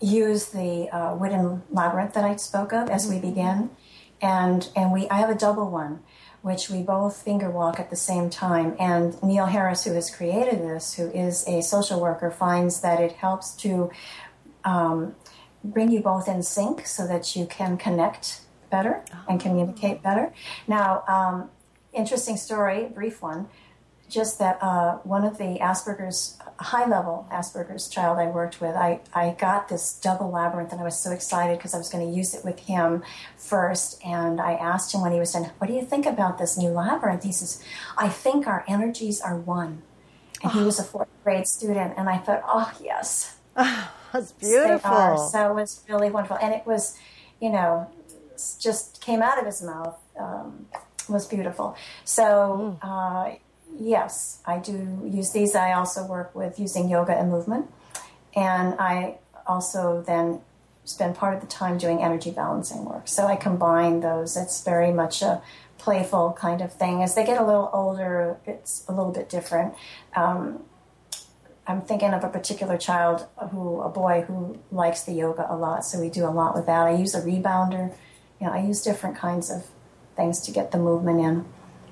[0.00, 3.70] use the uh, wooden labyrinth that I spoke of as we begin,
[4.20, 6.00] and and we I have a double one,
[6.42, 8.76] which we both finger walk at the same time.
[8.78, 13.12] And Neal Harris, who has created this, who is a social worker, finds that it
[13.12, 13.90] helps to
[14.64, 15.14] um,
[15.64, 18.40] bring you both in sync so that you can connect
[18.70, 20.32] better and communicate better.
[20.66, 21.50] Now, um,
[21.92, 23.48] interesting story, brief one
[24.08, 29.00] just that uh, one of the Asperger's, high level Asperger's child I worked with, I,
[29.12, 32.16] I got this double labyrinth and I was so excited because I was going to
[32.16, 33.02] use it with him
[33.36, 34.00] first.
[34.04, 36.70] And I asked him when he was done, What do you think about this new
[36.70, 37.24] labyrinth?
[37.24, 37.62] He says,
[37.98, 39.82] I think our energies are one.
[40.42, 41.94] And he was a fourth grade student.
[41.96, 43.36] And I thought, Oh, yes.
[43.54, 45.18] That's they beautiful.
[45.18, 46.38] So it was really wonderful.
[46.40, 46.96] And it was,
[47.40, 47.90] you know,
[48.60, 49.98] just came out of his mouth.
[50.18, 50.66] Um,
[51.08, 51.76] was beautiful.
[52.04, 53.34] So, uh,
[53.78, 55.54] yes, I do use these.
[55.54, 57.70] I also work with using yoga and movement.
[58.34, 60.40] And I also then
[60.84, 63.08] spend part of the time doing energy balancing work.
[63.08, 64.36] So I combine those.
[64.36, 65.42] It's very much a
[65.78, 67.02] playful kind of thing.
[67.02, 69.74] As they get a little older, it's a little bit different.
[70.14, 70.62] Um,
[71.66, 75.84] I'm thinking of a particular child who, a boy who likes the yoga a lot.
[75.84, 76.86] So we do a lot with that.
[76.86, 77.92] I use a rebounder.
[78.40, 79.66] You know, I use different kinds of
[80.14, 81.44] things to get the movement in.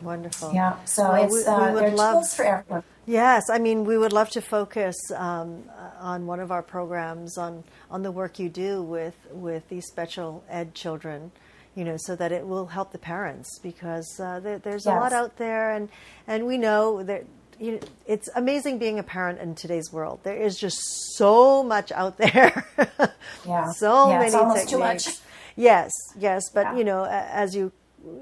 [0.03, 0.53] Wonderful.
[0.55, 0.77] Yeah.
[0.85, 2.83] So Well, it's we- we uh, would love- tools for everyone.
[3.07, 5.65] Yes, I mean, we would love to focus um,
[6.01, 10.43] on one of our programs on, on the work you do with, with these special
[10.49, 11.31] ed children,
[11.75, 15.13] you know, so that it will help the parents because uh, there, there's a lot
[15.13, 15.91] out there, and,
[16.27, 17.25] and we know that
[17.61, 20.21] you know, it's amazing being a parent in today's world.
[20.23, 20.79] There is just
[21.17, 22.67] so much out there.
[23.47, 23.71] Yeah.
[23.73, 25.09] so Yeah, many it's almost too much.
[25.57, 26.77] Yes, yes, but Yeah.
[26.79, 27.71] you know, as you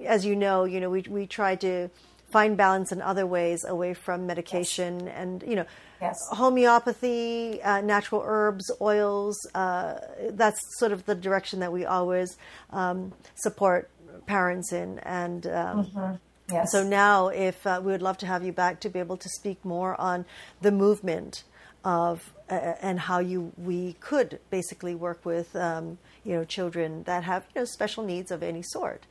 [0.06, 1.88] as you know, you know, we we try to
[2.30, 5.66] find balance in other ways away from medication and you know,
[6.00, 6.18] Yes.
[6.32, 9.36] homeopathy, uh, natural herbs, oils.
[9.54, 12.36] Uh, that's sort of the direction that we always
[12.70, 13.88] um, support
[14.26, 15.46] parents in, and.
[15.46, 16.18] Um,
[16.50, 16.72] Yes.
[16.72, 19.28] so now, if uh, we would love to have you back to be able to
[19.28, 20.26] speak more on
[20.60, 21.44] the movement
[21.84, 27.24] of uh, and how you we could basically work with um, you know children that
[27.24, 29.04] have you know special needs of any sort.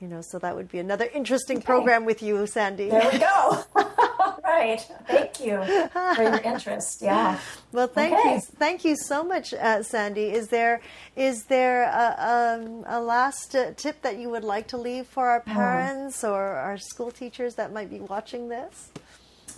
[0.00, 2.88] You know, so that would be another interesting program with you, Sandy.
[2.88, 3.64] there we go.
[4.44, 4.80] right.
[5.08, 5.62] Thank you
[6.16, 7.02] for your interest.
[7.02, 7.38] Yeah.
[7.72, 8.34] Well, thank Okay.
[8.36, 10.30] you, thank you so much, uh, Sandy.
[10.30, 10.80] Is there
[11.16, 15.28] is there a, um, a last uh, tip that you would like to leave for
[15.28, 18.90] our parents or our school teachers that might be watching this?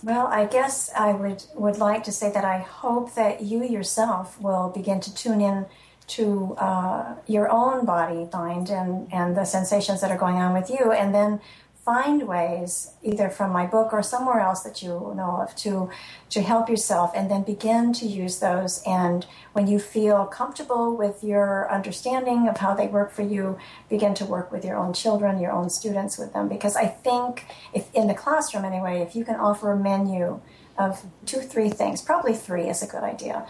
[0.03, 4.41] Well, I guess I would would like to say that I hope that you yourself
[4.41, 5.67] will begin to tune in
[6.11, 10.69] to uh, your own body, mind, and and the sensations that are going on with
[10.69, 11.39] you, and then
[11.85, 15.89] find ways, either from my book or somewhere else that you know of, to
[16.29, 18.83] to help yourself, and then begin to use those.
[18.85, 23.57] And when you feel comfortable with your understanding of how they work for you,
[23.89, 26.47] begin to work with your own children, your own students with them.
[26.49, 30.41] Because I think, if in the classroom anyway, if you can offer a menu
[30.77, 33.47] of two, three things, probably three is a good idea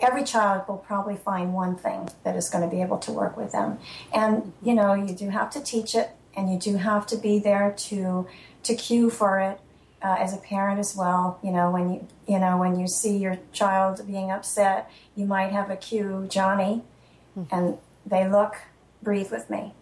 [0.00, 3.36] every child will probably find one thing that is going to be able to work
[3.36, 3.78] with them.
[4.12, 7.38] And, you know, you do have to teach it and you do have to be
[7.38, 8.26] there to
[8.62, 9.60] to cue for it
[10.02, 11.40] uh, as a parent as well.
[11.42, 15.50] You know, when you you know when you see your child being upset, you might
[15.52, 16.82] have a cue, Johnny,
[17.36, 17.54] mm-hmm.
[17.54, 18.56] and they look,
[19.02, 19.72] breathe with me.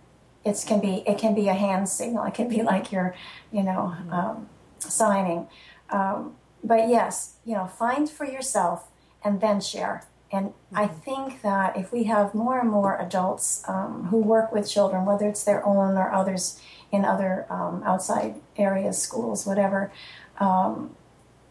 [0.45, 2.25] It can be it can be a hand signal.
[2.25, 3.15] It can be like you're,
[3.51, 4.13] you know, mm-hmm.
[4.13, 4.49] um,
[4.79, 5.49] signing.
[5.91, 8.89] Um, but yes, you know, find for yourself
[9.25, 10.05] and then share.
[10.31, 10.77] And mm-hmm.
[10.77, 15.05] I think that if we have more and more adults um, who work with children,
[15.05, 16.61] whether it's their own or others
[16.93, 19.93] in other um, outside areas, schools, whatever,
[20.39, 20.95] um,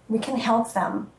[0.07, 1.11] we can help them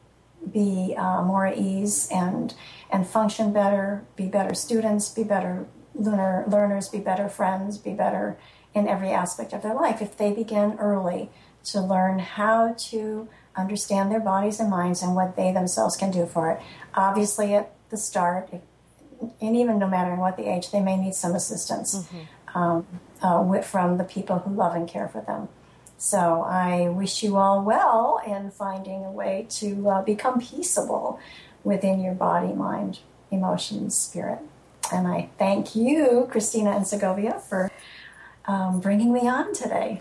[0.52, 2.54] be uh, more at ease and
[2.90, 8.36] and function better, be better students, be better learner, learners, be better friends, be better
[8.74, 11.30] in every aspect of their life if they begin early
[11.64, 16.26] to learn how to understand their bodies and minds and what they themselves can do
[16.26, 16.60] for it.
[16.94, 18.50] Obviously, at the start,
[19.40, 22.58] and even no matter what the age, they may need some assistance mm-hmm.
[22.58, 22.86] um,
[23.22, 25.48] uh, from the people who love and care for them.
[25.96, 31.18] So I wish you all well in finding a way to uh, become peaceable
[31.62, 32.98] within your body, mind,
[33.30, 34.40] emotions, spirit.
[34.92, 37.70] And I thank you, Christina and Segovia, for
[38.46, 40.00] um, bringing me on today.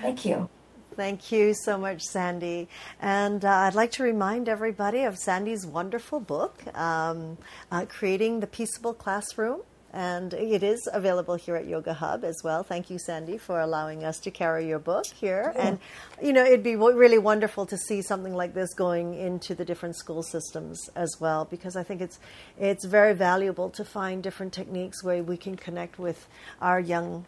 [0.00, 0.48] Thank you.
[0.96, 2.68] Thank you so much, Sandy.
[3.00, 7.36] And uh, I'd like to remind everybody of Sandy's wonderful book, um,
[7.72, 9.62] uh, Creating the Peaceable Classroom.
[9.92, 12.64] And it is available here at Yoga Hub as well.
[12.64, 15.52] Thank you, Sandy, for allowing us to carry your book here.
[15.54, 15.66] Yeah.
[15.66, 15.78] And,
[16.20, 19.96] you know, it'd be really wonderful to see something like this going into the different
[19.96, 22.18] school systems as well, because I think it's,
[22.58, 26.26] it's very valuable to find different techniques where we can connect with
[26.60, 27.26] our young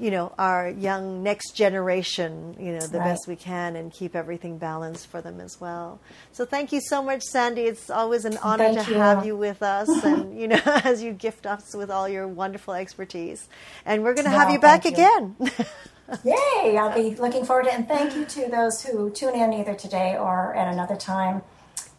[0.00, 3.04] you know our young next generation you know the right.
[3.04, 6.00] best we can and keep everything balanced for them as well.
[6.32, 7.62] So thank you so much sandy.
[7.62, 8.98] It's always an honor thank to you.
[8.98, 12.74] have you with us and you know as you gift us with all your wonderful
[12.74, 13.48] expertise.
[13.84, 14.92] And we're going to have you back you.
[14.92, 15.36] again.
[16.24, 16.76] Yay!
[16.76, 17.74] I'll be looking forward to it.
[17.74, 21.42] And thank you to those who tune in either today or at another time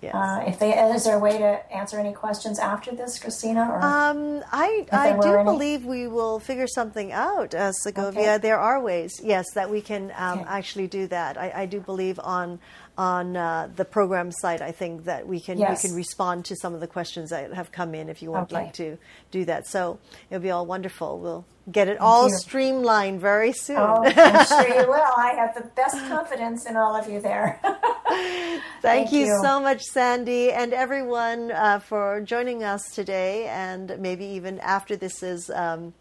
[0.02, 0.16] Yes.
[0.16, 3.70] Uh, if they is there a way to answer any questions after this, Christina?
[3.70, 5.43] Or um, I I do any?
[5.43, 8.22] believe we will figure something out, uh, Segovia.
[8.22, 8.38] Okay.
[8.39, 10.49] There are ways, yes, that we can um, okay.
[10.49, 11.38] actually do that.
[11.38, 12.60] I, I, do believe on
[12.98, 14.62] on uh, the program site.
[14.62, 15.84] I think that we can yes.
[15.84, 18.42] we can respond to some of the questions that have come in if you would
[18.42, 18.56] okay.
[18.56, 18.98] like to
[19.32, 19.68] do that.
[19.68, 21.20] So it'll be all wonderful.
[21.20, 22.38] We'll get it Thank all you.
[22.38, 23.78] streamlined very soon.
[23.78, 25.14] Oh, I'm sure you will.
[25.18, 27.60] I have the best confidence in all of you there.
[27.64, 33.98] Thank, Thank you, you, so much, Sandy, and everyone uh, for joining us today, and
[34.00, 35.50] maybe even after this is.
[35.50, 35.94] Um,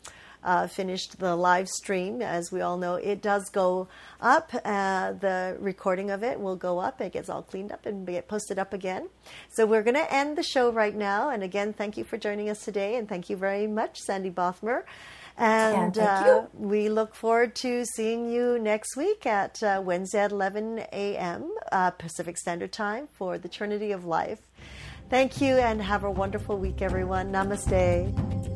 [0.42, 2.22] uh, finished the live stream.
[2.22, 3.88] As we all know, it does go
[4.20, 4.52] up.
[4.64, 7.00] Uh, the recording of it will go up.
[7.00, 9.08] It gets all cleaned up and get posted up again.
[9.50, 11.30] So we're going to end the show right now.
[11.30, 12.96] And again, thank you for joining us today.
[12.96, 14.84] And thank you very much, Sandy Bothmer.
[15.36, 20.80] And uh, we look forward to seeing you next week at uh, Wednesday at 11
[20.92, 21.50] a.m.
[21.72, 24.40] Uh, Pacific Standard Time for the Trinity of Life.
[25.08, 27.32] Thank you and have a wonderful week, everyone.
[27.32, 28.49] Namaste.